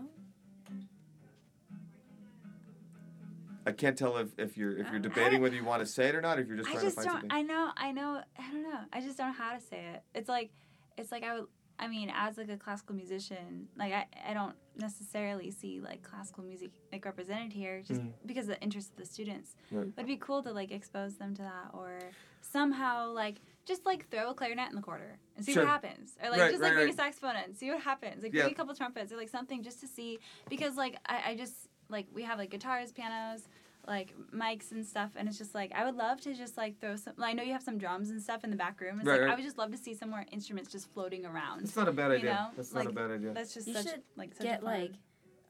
I 3.65 3.71
can't 3.71 3.97
tell 3.97 4.17
if, 4.17 4.29
if 4.39 4.57
you're 4.57 4.71
if 4.77 4.87
you're 4.87 4.95
Um, 4.95 5.01
debating 5.01 5.41
whether 5.41 5.55
you 5.55 5.63
want 5.65 5.81
to 5.81 5.85
say 5.85 6.07
it 6.07 6.15
or 6.15 6.21
not. 6.21 6.39
If 6.39 6.47
you're 6.47 6.57
just 6.57 6.69
I 6.69 6.73
trying 6.73 6.85
just 6.85 6.97
to 6.97 7.03
find 7.03 7.13
don't. 7.13 7.21
something. 7.21 7.31
I 7.31 7.41
know. 7.43 7.71
I 7.77 7.91
know. 7.91 8.21
I 8.37 8.51
don't 8.51 8.63
know. 8.63 8.79
I 8.91 9.01
just 9.01 9.17
don't 9.17 9.27
know 9.27 9.33
how 9.33 9.53
to 9.53 9.61
say 9.61 9.85
it. 9.93 10.01
It's 10.15 10.29
like, 10.29 10.51
it's 10.97 11.11
like 11.11 11.23
I 11.23 11.35
would. 11.39 11.47
I 11.77 11.87
mean, 11.87 12.11
as 12.13 12.37
like 12.37 12.49
a 12.49 12.57
classical 12.57 12.95
musician, 12.95 13.67
like 13.77 13.93
I, 13.93 14.05
I 14.27 14.33
don't 14.33 14.55
necessarily 14.79 15.51
see 15.51 15.79
like 15.79 16.01
classical 16.01 16.43
music 16.43 16.71
like 16.91 17.05
represented 17.05 17.53
here, 17.53 17.81
just 17.81 18.01
Mhm. 18.01 18.13
because 18.25 18.47
of 18.49 18.55
the 18.55 18.61
interest 18.61 18.91
of 18.91 18.97
the 18.97 19.05
students. 19.05 19.55
Right. 19.71 19.87
It'd 19.95 20.07
be 20.07 20.17
cool 20.17 20.41
to 20.43 20.51
like 20.51 20.71
expose 20.71 21.17
them 21.17 21.35
to 21.35 21.41
that, 21.43 21.71
or 21.73 21.99
somehow 22.41 23.11
like 23.11 23.41
just 23.65 23.85
like 23.85 24.07
throw 24.09 24.31
a 24.31 24.33
clarinet 24.33 24.69
in 24.69 24.75
the 24.75 24.81
quarter 24.81 25.19
and 25.35 25.45
see 25.45 25.53
Sure. 25.53 25.63
what 25.63 25.69
happens, 25.71 26.17
or 26.23 26.29
like 26.29 26.39
Right, 26.39 26.49
just 26.51 26.61
right, 26.61 26.69
like 26.69 26.75
bring 26.77 26.89
a 26.89 26.93
saxophone 26.93 27.35
in, 27.35 27.53
see 27.53 27.69
what 27.69 27.81
happens, 27.81 28.23
like 28.23 28.33
Yeah. 28.33 28.43
bring 28.43 28.53
a 28.53 28.55
couple 28.55 28.73
trumpets 28.75 29.11
or 29.11 29.17
like 29.17 29.29
something 29.29 29.61
just 29.63 29.79
to 29.81 29.87
see, 29.87 30.19
because 30.49 30.75
like 30.75 30.97
I, 31.05 31.31
I 31.31 31.35
just 31.35 31.67
like 31.89 32.07
we 32.13 32.23
have 32.23 32.37
like 32.37 32.49
guitars, 32.49 32.91
pianos, 32.91 33.47
like 33.87 34.13
mics 34.35 34.71
and 34.71 34.85
stuff 34.85 35.11
and 35.15 35.27
it's 35.27 35.37
just 35.37 35.55
like 35.55 35.71
I 35.73 35.83
would 35.85 35.95
love 35.95 36.21
to 36.21 36.33
just 36.33 36.57
like 36.57 36.79
throw 36.79 36.95
some 36.95 37.13
I 37.19 37.33
know 37.33 37.41
you 37.43 37.53
have 37.53 37.63
some 37.63 37.77
drums 37.77 38.09
and 38.11 38.21
stuff 38.21 38.43
in 38.43 38.49
the 38.51 38.55
back 38.55 38.79
room. 38.81 38.97
It's 38.99 39.05
Right, 39.07 39.13
like 39.13 39.21
right. 39.21 39.31
I 39.31 39.35
would 39.35 39.43
just 39.43 39.57
love 39.57 39.71
to 39.71 39.77
see 39.77 39.93
some 39.95 40.09
more 40.09 40.25
instruments 40.31 40.71
just 40.71 40.91
floating 40.93 41.25
around. 41.25 41.63
It's 41.63 41.75
not 41.75 41.87
a 41.87 41.91
bad 41.91 42.11
You 42.11 42.17
idea. 42.17 42.33
know, 42.33 42.47
That's 42.55 42.73
like, 42.73 42.85
not 42.85 42.91
a 42.91 42.95
bad 42.95 43.11
idea. 43.11 43.33
That's 43.33 43.53
just 43.53 43.67
You 43.67 43.73
such 43.73 43.85
should 43.89 44.01
like 44.15 44.33
such 44.35 44.45
get 44.45 44.61
fun 44.61 44.71
like 44.79 44.91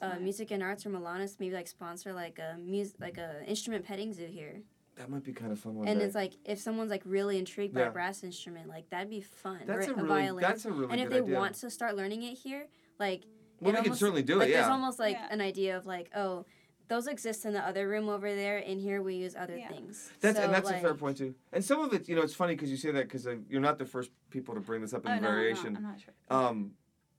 uh, 0.01 0.11
time. 0.11 0.23
music 0.23 0.51
and 0.51 0.63
arts 0.63 0.85
or 0.85 0.89
Milano's 0.89 1.35
maybe 1.39 1.55
like 1.55 1.67
sponsor 1.67 2.13
like 2.13 2.39
a 2.39 2.57
music 2.57 2.95
like 3.01 3.17
a 3.17 3.43
instrument 3.45 3.85
petting 3.85 4.13
zoo 4.13 4.27
here. 4.27 4.61
That 4.95 5.09
might 5.09 5.23
be 5.23 5.31
kind 5.33 5.51
of 5.51 5.59
fun 5.59 5.75
one 5.75 5.87
and 5.87 5.99
day. 5.99 6.05
it's 6.05 6.15
like 6.15 6.33
if 6.45 6.59
someone's 6.59 6.91
like 6.91 7.01
really 7.05 7.37
intrigued 7.37 7.73
by 7.73 7.81
Yeah. 7.81 7.87
a 7.87 7.91
brass 7.91 8.23
instrument, 8.23 8.67
like 8.69 8.89
that'd 8.89 9.09
be 9.09 9.21
fun. 9.21 9.61
that's 9.65 9.87
or 9.87 9.91
a 9.91 9.95
really 9.95 10.07
violin. 10.07 10.41
that's 10.41 10.65
a 10.65 10.71
really 10.71 10.91
and 10.91 11.01
if 11.01 11.09
they 11.09 11.19
idea. 11.21 11.35
want 11.35 11.55
to 11.55 11.69
start 11.69 11.95
learning 11.95 12.23
it 12.23 12.37
here, 12.37 12.67
like 12.99 13.23
well, 13.61 13.73
it 13.75 13.79
we 13.79 13.83
can 13.85 13.95
certainly 13.95 14.23
do 14.23 14.35
like 14.35 14.47
it. 14.49 14.53
there's 14.53 14.67
almost 14.67 14.99
like 14.99 15.17
Yeah. 15.17 15.27
an 15.31 15.41
idea 15.41 15.75
of 15.75 15.85
like, 15.85 16.09
oh, 16.15 16.45
those 16.89 17.07
exist 17.07 17.45
in 17.45 17.53
the 17.53 17.65
other 17.65 17.87
room 17.87 18.09
over 18.09 18.35
there, 18.35 18.57
and 18.57 18.81
here 18.81 19.01
we 19.01 19.15
use 19.15 19.35
other 19.35 19.55
Yeah. 19.57 19.69
things. 19.69 20.11
That's 20.21 20.37
so, 20.37 20.43
and 20.43 20.53
that's 20.53 20.69
like, 20.69 20.79
a 20.79 20.81
fair 20.81 20.95
point 20.95 21.17
too. 21.17 21.35
And 21.53 21.63
some 21.63 21.79
of 21.81 21.93
it, 21.93 22.09
you 22.09 22.15
know, 22.15 22.23
it's 22.23 22.33
funny 22.33 22.55
because 22.55 22.69
you 22.71 22.77
say 22.77 22.91
that 22.91 23.03
because 23.03 23.27
you're 23.47 23.61
not 23.61 23.77
the 23.77 23.85
first 23.85 24.11
people 24.31 24.55
to 24.55 24.59
bring 24.59 24.81
this 24.81 24.93
up 24.93 25.05
in 25.05 25.11
Oh, 25.11 25.15
no, 25.15 25.21
variation. 25.21 25.67
I'm 25.67 25.73
not, 25.73 25.77
I'm 25.83 25.91
not 25.91 26.01
sure. 26.01 26.13
Um, 26.29 26.71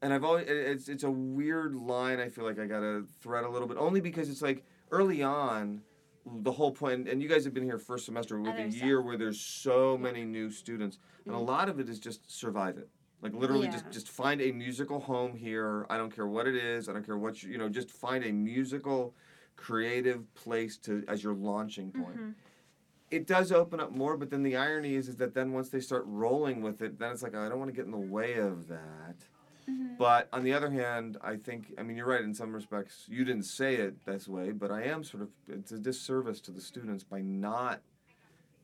and 0.03 0.13
I've 0.13 0.25
always 0.25 0.47
it's 0.49 0.89
it's 0.89 1.05
a 1.05 1.11
weird 1.11 1.75
line. 1.75 2.21
I 2.21 2.29
feel 2.29 2.45
like 2.45 2.59
I 2.59 2.67
gotta 2.67 3.05
thread 3.21 3.45
a 3.45 3.49
little 3.49 3.69
bit, 3.69 3.77
only 3.77 4.01
because 4.01 4.29
it's 4.29 4.43
like 4.43 4.65
early 4.91 5.23
on, 5.23 5.83
the 6.27 6.53
whole 6.53 6.73
point. 6.73 7.09
And 7.09 7.23
you 7.23 7.29
guys 7.29 7.45
have 7.45 7.55
been 7.55 7.65
here 7.65 7.79
first 7.79 8.07
semester 8.07 8.41
with 8.41 8.59
a 8.59 8.63
Other 8.65 8.67
year 8.69 9.03
where 9.03 9.17
there's 9.17 9.41
so 9.41 9.97
many 9.97 10.25
new 10.25 10.51
students, 10.51 10.99
and 11.27 11.35
a 11.35 11.39
Mhm. 11.39 11.47
lot 11.47 11.69
of 11.69 11.79
it 11.79 11.89
is 11.89 12.01
just 12.01 12.31
survive 12.31 12.77
it. 12.79 12.89
Like 13.23 13.35
literally, 13.35 13.69
just 13.69 13.91
just 13.91 14.09
find 14.09 14.41
a 14.41 14.51
musical 14.51 15.01
home 15.01 15.37
here. 15.37 15.87
I 15.91 15.99
don't 15.99 16.11
care 16.11 16.27
what 16.27 16.47
it 16.47 16.55
is. 16.57 16.89
I 16.89 16.95
don't 16.95 17.05
care 17.05 17.19
what 17.19 17.43
you 17.43 17.51
you 17.53 17.59
know. 17.59 17.69
Just 17.69 17.91
find 17.91 18.25
a 18.25 18.33
musical, 18.33 19.15
creative 19.65 20.33
place 20.35 20.77
to 20.79 21.05
as 21.07 21.23
your 21.23 21.35
launching 21.35 21.93
point 21.93 22.17
Mhm. 22.19 22.35
it 23.11 23.27
does 23.27 23.51
open 23.53 23.79
up 23.81 23.91
more, 23.93 24.17
but 24.17 24.31
then 24.31 24.43
the 24.43 24.57
irony 24.57 24.95
is, 24.95 25.09
is 25.09 25.17
that 25.17 25.35
then 25.35 25.53
once 25.53 25.69
they 25.69 25.81
start 25.81 26.05
rolling 26.07 26.63
with 26.63 26.81
it, 26.81 26.99
then 26.99 27.11
it's 27.13 27.23
like 27.23 27.35
I 27.35 27.49
don't 27.49 27.59
want 27.59 27.69
to 27.69 27.77
get 27.77 27.85
in 27.85 27.91
the 27.91 27.99
way 28.19 28.39
of 28.39 28.69
that. 28.69 29.17
Mhm. 29.69 29.99
But 29.99 30.29
on 30.33 30.45
the 30.45 30.53
other 30.55 30.71
hand, 30.71 31.19
I 31.21 31.37
think 31.37 31.75
I 31.77 31.83
mean 31.83 31.97
you're 31.97 32.07
right 32.07 32.23
in 32.25 32.33
some 32.35 32.55
respects. 32.55 33.07
You 33.09 33.25
didn't 33.25 33.43
say 33.45 33.77
it 33.77 34.05
this 34.07 34.27
way, 34.29 34.53
but 34.53 34.71
I 34.71 34.83
am 34.85 35.05
sort 35.05 35.23
of 35.25 35.31
it's 35.49 35.73
a 35.73 35.79
disservice 35.79 36.41
to 36.43 36.53
the 36.53 36.61
students 36.61 37.05
by 37.05 37.21
not 37.21 37.83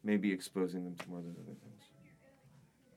maybe 0.03 0.33
exposing 0.33 0.85
them 0.85 0.95
to 0.97 1.09
more 1.11 1.19
of 1.19 1.25
those 1.27 1.39
other 1.39 1.55
things. 1.65 1.83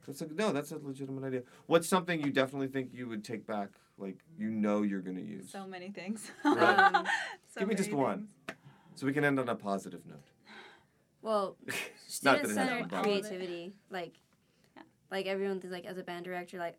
That's 0.05 0.21
a 0.21 0.27
no, 0.27 0.53
that's 0.53 0.71
a 0.71 0.77
legitimate 0.77 1.23
idea. 1.25 1.43
What's 1.65 1.87
something 1.87 2.23
you 2.23 2.31
definitely 2.31 2.67
think 2.69 2.93
you 2.93 3.07
would 3.09 3.23
take 3.23 3.45
back, 3.45 3.69
like 3.99 4.17
you 4.37 4.49
know 4.49 4.81
you're 4.83 5.01
gonna 5.01 5.19
use? 5.21 5.49
So 5.51 5.67
many 5.67 5.89
things. 5.91 6.31
Right. 6.45 6.93
Um, 6.95 7.05
So 7.53 7.59
Give 7.61 7.69
me 7.69 7.75
just 7.75 7.89
many 7.91 8.01
one. 8.03 8.27
So 8.95 9.05
we 9.05 9.13
can 9.13 9.23
end 9.23 9.39
on 9.39 9.47
a 9.49 9.55
positive 9.55 10.05
note. 10.05 10.23
well, 11.21 11.57
Not 11.67 11.67
that 11.67 11.77
student 12.07 12.43
it 12.43 12.47
has 12.47 12.55
centered 12.55 12.77
to 12.79 12.83
be 12.85 12.89
positive. 12.89 13.03
creativity, 13.21 13.73
like, 13.89 14.15
Yeah. 14.75 14.83
like 15.11 15.25
everyone 15.25 15.59
thinks 15.59 15.73
like 15.73 15.85
as 15.85 15.97
a 15.97 16.03
band 16.03 16.25
director, 16.25 16.57
like. 16.57 16.77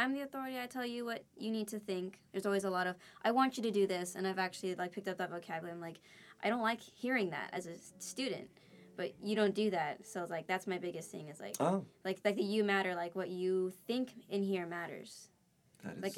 I'm 0.00 0.14
the 0.14 0.20
authority. 0.20 0.56
I 0.60 0.66
tell 0.68 0.86
you 0.86 1.04
what 1.04 1.24
you 1.36 1.50
need 1.50 1.66
to 1.74 1.80
think. 1.80 2.20
There's 2.30 2.46
always 2.46 2.62
a 2.62 2.70
lot 2.70 2.86
of 2.86 2.94
I 3.24 3.32
want 3.32 3.56
you 3.56 3.64
to 3.64 3.72
do 3.72 3.84
this, 3.84 4.14
and 4.14 4.28
I've 4.28 4.38
actually 4.38 4.76
like 4.76 4.92
picked 4.92 5.08
up 5.08 5.18
that 5.18 5.28
vocabulary. 5.28 5.72
I'm 5.74 5.80
like, 5.80 5.98
I 6.40 6.48
don't 6.50 6.62
like 6.62 6.80
hearing 6.80 7.30
that 7.30 7.50
as 7.52 7.66
a 7.66 7.72
student, 7.98 8.48
but 8.96 9.12
you 9.20 9.34
don't 9.34 9.56
do 9.56 9.70
that. 9.70 10.06
So 10.06 10.22
it's 10.22 10.30
like 10.30 10.46
that's 10.46 10.68
my 10.68 10.78
biggest 10.78 11.10
thing. 11.10 11.26
Is 11.26 11.40
like 11.40 11.56
Oh, 11.58 11.84
like 12.04 12.20
like 12.24 12.36
the 12.36 12.44
you 12.44 12.62
matter. 12.62 12.94
Like 12.94 13.16
what 13.16 13.28
you 13.28 13.72
think 13.88 14.12
in 14.28 14.44
here 14.44 14.66
matters. 14.66 15.30
that 15.82 15.96
is. 15.96 16.02
Like, 16.04 16.14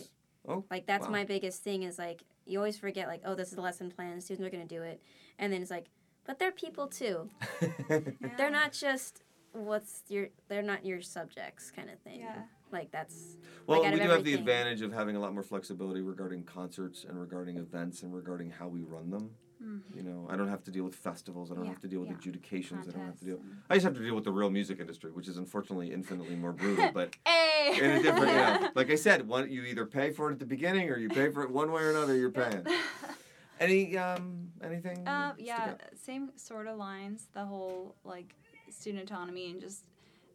oh, 0.49 0.65
Like 0.71 0.87
that's 0.87 1.07
Wow. 1.07 1.13
my 1.13 1.25
biggest 1.25 1.63
thing 1.63 1.83
is 1.83 1.99
like 1.99 2.23
you 2.47 2.59
always 2.59 2.79
forget 2.79 3.07
like 3.09 3.23
oh 3.25 3.35
this 3.35 3.53
is 3.53 3.59
a 3.59 3.61
lesson 3.61 3.91
plan 3.91 4.21
students 4.21 4.47
are 4.47 4.51
gonna 4.51 4.65
do 4.67 4.83
it 4.83 5.01
and 5.39 5.53
then 5.53 5.63
it's 5.63 5.71
like 5.71 5.87
but 6.25 6.39
they're 6.39 6.53
people 6.53 6.87
too 6.87 7.29
Yeah. 7.91 8.29
they're 8.37 8.51
not 8.51 8.73
just 8.73 9.23
what's 9.53 10.03
your 10.09 10.29
they're 10.49 10.63
not 10.63 10.85
your 10.85 11.01
subjects 11.03 11.71
kind 11.71 11.91
of 11.91 11.99
thing 12.01 12.21
Yeah. 12.21 12.43
like 12.71 12.91
that's 12.91 13.37
Well, 13.67 13.83
Like, 13.83 13.95
we 13.95 14.01
of 14.01 14.07
do 14.07 14.11
have 14.13 14.25
the 14.25 14.35
advantage 14.35 14.81
of 14.83 14.93
having 14.93 15.17
a 15.17 15.21
lot 15.21 15.33
more 15.35 15.43
flexibility 15.43 16.01
regarding 16.01 16.45
concerts 16.45 17.05
and 17.05 17.19
regarding 17.21 17.57
events 17.57 18.03
and 18.03 18.13
regarding 18.15 18.51
how 18.51 18.69
we 18.69 18.83
run 18.83 19.11
them. 19.11 19.31
Mm. 19.63 19.81
You 19.95 20.03
know, 20.03 20.27
I 20.31 20.37
don't 20.37 20.49
have 20.49 20.63
to 20.65 20.71
deal 20.71 20.85
with 20.85 20.95
festivals. 20.95 21.51
I 21.51 21.55
don't 21.55 21.65
Yeah, 21.65 21.71
have 21.71 21.81
to 21.81 21.89
deal 21.89 22.01
with 22.01 22.09
yeah. 22.11 22.17
adjudications. 22.17 22.89
I 22.89 22.93
don't 22.93 23.05
have 23.07 23.19
to 23.19 23.25
deal. 23.25 23.41
I 23.69 23.75
just 23.75 23.85
have 23.85 23.95
to 23.95 24.01
deal 24.03 24.15
with 24.15 24.25
the 24.25 24.33
real 24.33 24.51
music 24.51 24.81
industry, 24.81 25.11
which 25.11 25.29
is 25.29 25.37
unfortunately 25.37 25.93
infinitely 25.93 26.37
more 26.37 26.53
brutal. 26.53 26.91
But 26.95 27.15
Hey. 27.27 27.79
in 27.79 27.91
a 27.93 28.03
different, 28.03 28.33
know, 28.33 28.71
like 28.75 28.91
I 28.91 28.95
said, 28.95 29.29
one 29.29 29.51
you 29.51 29.63
either 29.65 29.85
pay 29.85 30.11
for 30.13 30.31
it 30.31 30.35
at 30.35 30.39
the 30.39 30.47
beginning 30.47 30.89
or 30.89 30.97
you 30.99 31.09
pay 31.09 31.31
for 31.31 31.43
it 31.43 31.51
one 31.51 31.71
way 31.73 31.83
or 31.83 31.91
another. 31.91 32.17
You're 32.17 32.31
paying. 32.31 32.67
Any 33.61 33.99
um 33.99 34.49
anything? 34.65 35.07
Uh, 35.07 35.35
yeah, 35.37 35.75
same 35.95 36.31
sort 36.37 36.67
of 36.67 36.79
lines. 36.79 37.29
The 37.35 37.45
whole 37.45 37.95
like 38.05 38.35
student 38.71 39.03
autonomy 39.11 39.51
and 39.51 39.61
just 39.61 39.85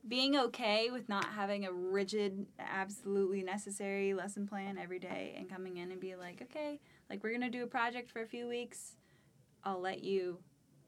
being 0.07 0.35
okay 0.37 0.91
with 0.91 1.09
not 1.09 1.25
having 1.25 1.65
a 1.65 1.71
rigid, 1.71 2.45
absolutely 2.59 3.41
necessary 3.41 4.13
lesson 4.13 4.45
plan 4.45 4.77
every 4.77 4.99
day, 4.99 5.33
and 5.39 5.49
coming 5.49 5.77
in 5.77 5.89
and 5.91 5.99
be 5.99 6.15
like, 6.15 6.43
okay, 6.43 6.79
like 7.09 7.23
we're 7.23 7.31
gonna 7.31 7.49
do 7.49 7.63
a 7.63 7.67
project 7.67 8.11
for 8.11 8.21
a 8.21 8.27
few 8.27 8.47
weeks. 8.47 8.97
I'll 9.65 9.81
let 9.81 10.03
you 10.03 10.37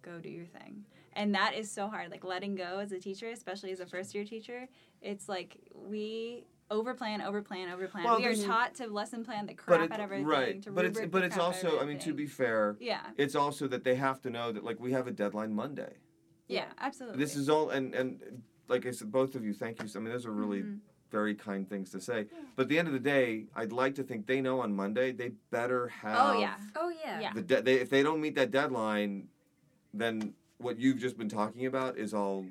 go 0.04 0.20
do 0.20 0.30
your 0.30 0.46
thing, 0.46 0.86
and 1.14 1.34
that 1.36 1.56
is 1.56 1.70
so 1.70 1.88
hard. 1.88 2.12
Like 2.12 2.24
letting 2.24 2.56
go 2.56 2.80
as 2.80 2.92
a 2.92 3.00
teacher, 3.00 3.30
especially 3.30 3.72
as 3.72 3.80
a 3.80 3.86
first 3.86 4.14
year 4.14 4.24
teacher, 4.24 4.68
it's 5.02 5.28
like 5.28 5.58
we 5.74 6.46
overplan, 6.70 7.22
overplan, 7.22 7.68
overplan. 7.68 8.04
Well, 8.04 8.18
we 8.18 8.26
are 8.26 8.36
taught 8.36 8.76
to 8.76 8.88
lesson 8.88 9.26
plan 9.26 9.48
the 9.48 9.54
crap 9.54 9.86
it, 9.86 9.94
out 9.94 10.00
of 10.00 10.12
everything. 10.12 10.26
right, 10.26 10.66
but 10.74 10.86
it's 10.86 11.00
but 11.00 11.24
it's 11.24 11.36
crap 11.36 11.48
out 11.48 11.64
of 11.64 11.66
also 11.66 11.80
I 11.80 11.86
mean 11.86 12.00
to 12.00 12.14
be 12.14 12.28
fair, 12.28 12.78
yeah, 12.80 13.02
it's 13.18 13.36
also 13.36 13.68
that 13.68 13.84
they 13.84 13.96
have 13.96 14.22
to 14.22 14.30
know 14.30 14.52
that 14.52 14.64
like 14.64 14.80
we 14.80 14.92
have 14.92 15.08
a 15.08 15.12
deadline 15.12 15.54
Monday. 15.54 15.96
yeah, 16.48 16.66
absolutely. 16.80 17.20
This 17.20 17.36
is 17.36 17.50
all, 17.50 17.70
and 17.72 17.96
and 17.96 18.44
like 18.68 18.86
I 18.86 18.92
said, 18.92 19.12
both 19.12 19.36
of 19.36 19.44
you, 19.44 19.54
thank 19.54 19.82
you. 19.82 19.90
I 19.96 20.00
mean, 20.00 20.12
those 20.12 20.26
are 20.26 20.32
really 20.32 20.64
Mhm. 20.64 20.80
Very 21.12 21.36
kind 21.36 21.68
things 21.70 21.90
to 21.92 22.02
say. 22.02 22.28
But 22.56 22.64
at 22.64 22.70
the 22.70 22.80
end 22.80 22.88
of 22.88 22.94
the 22.94 23.00
day, 23.00 23.46
I'd 23.56 23.72
like 23.72 23.96
to 23.96 24.04
think 24.04 24.28
they 24.28 24.42
know 24.42 24.62
on 24.62 24.76
Monday 24.76 25.12
they 25.12 25.32
better 25.52 25.88
have. 25.90 26.18
Oh 26.36 26.40
yeah. 26.40 26.56
oh 26.76 26.92
yeah 27.04 27.20
Yeah. 27.20 27.34
The 27.34 27.42
de- 27.42 27.62
they, 27.62 27.76
if 27.76 27.90
they 27.90 28.04
don't 28.04 28.22
meet 28.22 28.36
that 28.36 28.52
deadline, 28.52 29.28
then 29.94 30.34
what 30.58 30.80
you've 30.80 30.98
just 31.00 31.18
been 31.18 31.30
talking 31.30 31.66
about 31.66 31.98
is 31.98 32.14
all 32.14 32.46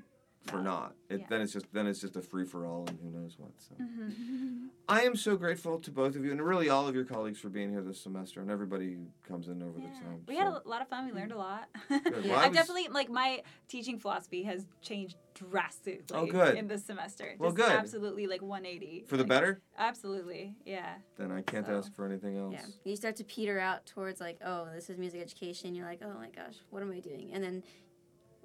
for 0.46 0.52
Valid. 0.52 0.64
naught. 0.64 0.94
It, 1.10 1.20
Yeah. 1.20 1.26
Then 1.28 1.40
it's 1.42 1.52
just 1.52 1.66
then 1.72 1.86
it's 1.86 2.00
just 2.00 2.14
a 2.16 2.22
free 2.22 2.44
for 2.44 2.64
all, 2.66 2.86
and 2.88 2.98
who 3.02 3.10
knows 3.10 3.36
what. 3.38 3.50
So 3.58 3.74
Mm-hmm. 3.82 4.66
I 4.88 5.02
am 5.02 5.16
so 5.16 5.36
grateful 5.36 5.80
to 5.80 5.90
both 5.90 6.14
of 6.14 6.24
you, 6.24 6.30
and 6.30 6.40
really 6.40 6.68
all 6.68 6.86
of 6.86 6.94
your 6.94 7.04
colleagues 7.04 7.40
for 7.40 7.48
being 7.48 7.70
here 7.70 7.82
this 7.82 8.00
semester, 8.00 8.40
and 8.40 8.48
everybody 8.50 8.92
who 8.94 9.06
comes 9.26 9.48
in 9.48 9.60
over 9.60 9.72
the 9.80 9.88
time. 9.88 10.22
We 10.28 10.36
so. 10.36 10.44
had 10.44 10.48
a 10.64 10.68
lot 10.68 10.80
of 10.80 10.86
fun. 10.88 11.06
We 11.06 11.12
learned 11.12 11.32
a 11.32 11.36
lot. 11.38 11.68
Well, 11.90 12.00
I 12.38 12.44
I 12.44 12.48
was- 12.48 12.56
definitely 12.56 12.88
like 12.88 13.10
my 13.10 13.42
teaching 13.68 13.98
philosophy 13.98 14.44
has 14.44 14.64
changed 14.80 15.16
drastically. 15.36 16.04
Oh, 16.16 16.26
good. 16.26 16.56
In 16.56 16.66
this 16.66 16.84
semester, 16.84 17.34
Well, 17.38 17.50
Just 17.52 17.68
good. 17.68 17.76
Absolutely, 17.76 18.26
like 18.26 18.42
180. 18.42 19.04
for 19.06 19.16
the 19.16 19.22
like, 19.22 19.28
better. 19.28 19.60
Absolutely, 19.78 20.54
yeah. 20.64 20.94
Then 21.18 21.30
I 21.30 21.42
can't 21.42 21.66
So. 21.66 21.76
ask 21.78 21.94
for 21.94 22.06
anything 22.06 22.36
else. 22.38 22.54
yeah 22.54 22.64
you 22.84 22.96
start 22.96 23.16
to 23.16 23.24
peter 23.24 23.58
out 23.58 23.84
towards 23.86 24.20
like 24.20 24.38
oh 24.44 24.66
this 24.74 24.88
is 24.90 24.96
music 24.98 25.20
education 25.20 25.74
you're 25.74 25.86
like 25.86 26.00
oh 26.04 26.14
my 26.14 26.28
gosh 26.28 26.54
what 26.70 26.82
am 26.82 26.90
i 26.92 27.00
doing 27.00 27.30
and 27.32 27.42
then 27.42 27.62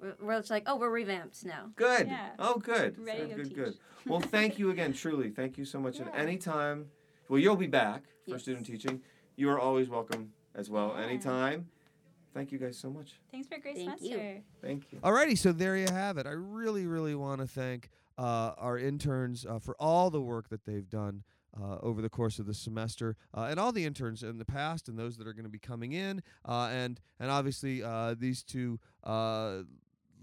we're, 0.00 0.14
we're 0.20 0.38
just 0.38 0.50
like 0.50 0.64
oh 0.66 0.76
we're 0.76 0.90
revamped 0.90 1.44
now 1.44 1.70
Good. 1.76 2.06
Yeah. 2.08 2.30
Oh, 2.38 2.58
good. 2.58 2.98
Ready 2.98 3.20
to 3.22 3.26
good, 3.28 3.36
good, 3.36 3.44
teach. 3.48 3.54
good. 3.56 3.74
Well, 4.06 4.20
thank 4.20 4.58
you 4.58 4.70
again, 4.74 4.92
truly. 4.92 5.30
Thank 5.30 5.56
you 5.58 5.64
so 5.64 5.78
much. 5.80 5.98
And 6.00 6.08
anytime, 6.14 6.86
well, 7.28 7.38
you'll 7.38 7.56
be 7.56 7.66
back 7.68 8.02
for 8.24 8.32
Yes. 8.32 8.42
student 8.42 8.66
teaching. 8.66 9.00
You 9.36 9.48
are 9.50 9.58
always 9.60 9.88
welcome 9.88 10.32
as 10.54 10.68
well. 10.68 10.94
Yeah. 10.96 11.04
Anytime. 11.04 11.68
Thank 12.34 12.50
you 12.50 12.58
guys 12.58 12.78
so 12.78 12.90
much. 12.90 13.14
Thanks 13.30 13.46
for 13.46 13.56
a 13.56 13.60
great 13.60 13.76
Thank 13.76 14.00
you. 14.00 14.08
semester. 14.08 14.42
Thank 14.62 14.92
you. 14.92 14.98
Alrighty, 15.00 15.36
so 15.36 15.52
there 15.52 15.76
you 15.76 15.88
have 15.88 16.16
it. 16.16 16.26
I 16.26 16.30
really, 16.30 16.86
really 16.86 17.14
want 17.14 17.40
to 17.40 17.46
thank 17.46 17.90
uh, 18.16 18.52
our 18.56 18.78
interns 18.78 19.44
uh, 19.44 19.58
for 19.58 19.76
all 19.78 20.10
the 20.10 20.20
work 20.20 20.48
that 20.48 20.64
they've 20.64 20.88
done 20.88 21.24
uh, 21.60 21.76
over 21.82 22.00
the 22.00 22.08
course 22.08 22.38
of 22.38 22.46
the 22.46 22.54
semester, 22.54 23.16
uh, 23.36 23.48
and 23.50 23.60
all 23.60 23.72
the 23.72 23.84
interns 23.84 24.22
in 24.22 24.38
the 24.38 24.44
past, 24.44 24.88
and 24.88 24.98
those 24.98 25.16
that 25.18 25.26
are 25.26 25.34
going 25.34 25.44
to 25.44 25.50
be 25.50 25.58
coming 25.58 25.92
in, 25.92 26.22
uh, 26.48 26.70
and 26.72 27.00
and 27.20 27.30
obviously 27.30 27.82
uh, 27.82 28.14
these 28.18 28.42
two 28.42 28.80
uh, 29.04 29.58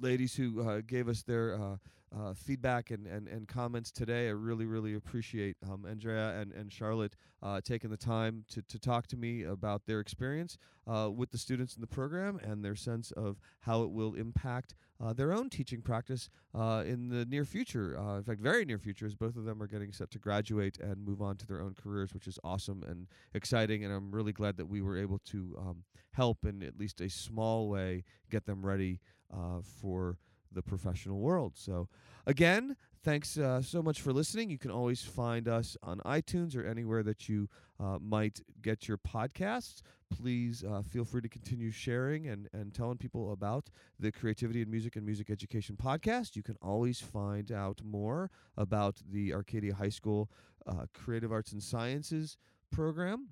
ladies 0.01 0.35
who 0.35 0.67
uh, 0.67 0.81
gave 0.85 1.07
us 1.07 1.21
their. 1.23 1.77
Uh, 2.11 2.33
feedback 2.33 2.89
and, 2.89 3.05
and, 3.05 3.27
and 3.27 3.47
comments 3.47 3.91
today. 3.91 4.29
I 4.29 4.31
really, 4.31 4.65
really 4.65 4.95
appreciate 4.95 5.55
um, 5.69 5.85
Andrea 5.85 6.39
and, 6.39 6.51
and 6.53 6.73
Charlotte 6.73 7.15
uh, 7.43 7.61
taking 7.63 7.91
the 7.91 7.97
time 7.97 8.45
to, 8.49 8.63
to 8.63 8.79
talk 8.79 9.05
to 9.07 9.17
me 9.17 9.43
about 9.43 9.85
their 9.85 9.99
experience 9.99 10.57
uh, 10.87 11.11
with 11.15 11.29
the 11.29 11.37
students 11.37 11.75
in 11.75 11.81
the 11.81 11.87
program 11.87 12.39
and 12.43 12.65
their 12.65 12.75
sense 12.75 13.11
of 13.11 13.37
how 13.59 13.83
it 13.83 13.91
will 13.91 14.15
impact 14.15 14.73
uh, 14.99 15.13
their 15.13 15.31
own 15.31 15.49
teaching 15.49 15.81
practice 15.81 16.29
uh, 16.55 16.83
in 16.85 17.09
the 17.09 17.25
near 17.25 17.45
future. 17.45 17.97
Uh, 17.97 18.17
in 18.17 18.23
fact, 18.23 18.41
very 18.41 18.65
near 18.65 18.79
future, 18.79 19.05
as 19.05 19.15
both 19.15 19.35
of 19.35 19.45
them 19.45 19.61
are 19.61 19.67
getting 19.67 19.91
set 19.91 20.09
to 20.11 20.19
graduate 20.19 20.79
and 20.79 21.05
move 21.05 21.21
on 21.21 21.37
to 21.37 21.45
their 21.45 21.61
own 21.61 21.75
careers, 21.75 22.13
which 22.13 22.27
is 22.27 22.39
awesome 22.43 22.83
and 22.87 23.07
exciting. 23.35 23.85
And 23.85 23.93
I'm 23.93 24.11
really 24.11 24.33
glad 24.33 24.57
that 24.57 24.65
we 24.65 24.81
were 24.81 24.97
able 24.97 25.19
to 25.25 25.55
um, 25.59 25.83
help 26.13 26.43
in 26.43 26.63
at 26.63 26.79
least 26.79 27.01
a 27.01 27.09
small 27.09 27.69
way 27.69 28.03
get 28.29 28.45
them 28.45 28.65
ready 28.65 28.99
uh, 29.31 29.61
for 29.61 30.17
the 30.51 30.61
professional 30.61 31.19
world. 31.19 31.53
So, 31.55 31.87
again, 32.25 32.75
thanks 33.03 33.37
uh, 33.37 33.61
so 33.61 33.81
much 33.81 34.01
for 34.01 34.11
listening. 34.13 34.49
You 34.49 34.57
can 34.57 34.71
always 34.71 35.01
find 35.01 35.47
us 35.47 35.77
on 35.83 35.99
iTunes 35.99 36.55
or 36.55 36.65
anywhere 36.65 37.03
that 37.03 37.29
you 37.29 37.49
uh, 37.79 37.97
might 37.99 38.41
get 38.61 38.87
your 38.87 38.97
podcasts. 38.97 39.81
Please 40.09 40.63
uh, 40.63 40.81
feel 40.81 41.05
free 41.05 41.21
to 41.21 41.29
continue 41.29 41.71
sharing 41.71 42.27
and, 42.27 42.49
and 42.51 42.73
telling 42.73 42.97
people 42.97 43.31
about 43.31 43.69
the 43.99 44.11
Creativity 44.11 44.61
in 44.61 44.69
Music 44.69 44.95
and 44.95 45.05
Music 45.05 45.29
Education 45.29 45.77
podcast. 45.77 46.35
You 46.35 46.43
can 46.43 46.57
always 46.61 46.99
find 46.99 47.51
out 47.51 47.81
more 47.83 48.31
about 48.57 48.97
the 49.09 49.33
Arcadia 49.33 49.75
High 49.75 49.89
School 49.89 50.29
uh, 50.67 50.85
Creative 50.93 51.31
Arts 51.31 51.51
and 51.51 51.63
Sciences 51.63 52.37
program 52.71 53.29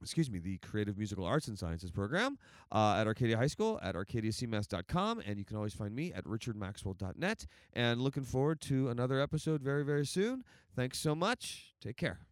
excuse 0.00 0.30
me, 0.30 0.38
the 0.38 0.58
Creative 0.58 0.96
Musical 0.96 1.24
Arts 1.24 1.48
and 1.48 1.58
Sciences 1.58 1.90
program 1.90 2.38
uh, 2.72 2.96
at 2.98 3.06
Arcadia 3.06 3.36
High 3.36 3.46
School 3.46 3.78
at 3.82 3.94
arcadiacmass.com. 3.94 5.22
And 5.26 5.38
you 5.38 5.44
can 5.44 5.56
always 5.56 5.74
find 5.74 5.94
me 5.94 6.12
at 6.12 6.24
richardmaxwell.net. 6.24 7.46
And 7.72 8.00
looking 8.00 8.24
forward 8.24 8.60
to 8.62 8.88
another 8.88 9.20
episode 9.20 9.62
very, 9.62 9.84
very 9.84 10.06
soon. 10.06 10.44
Thanks 10.74 10.98
so 10.98 11.14
much. 11.14 11.74
Take 11.80 11.96
care. 11.96 12.29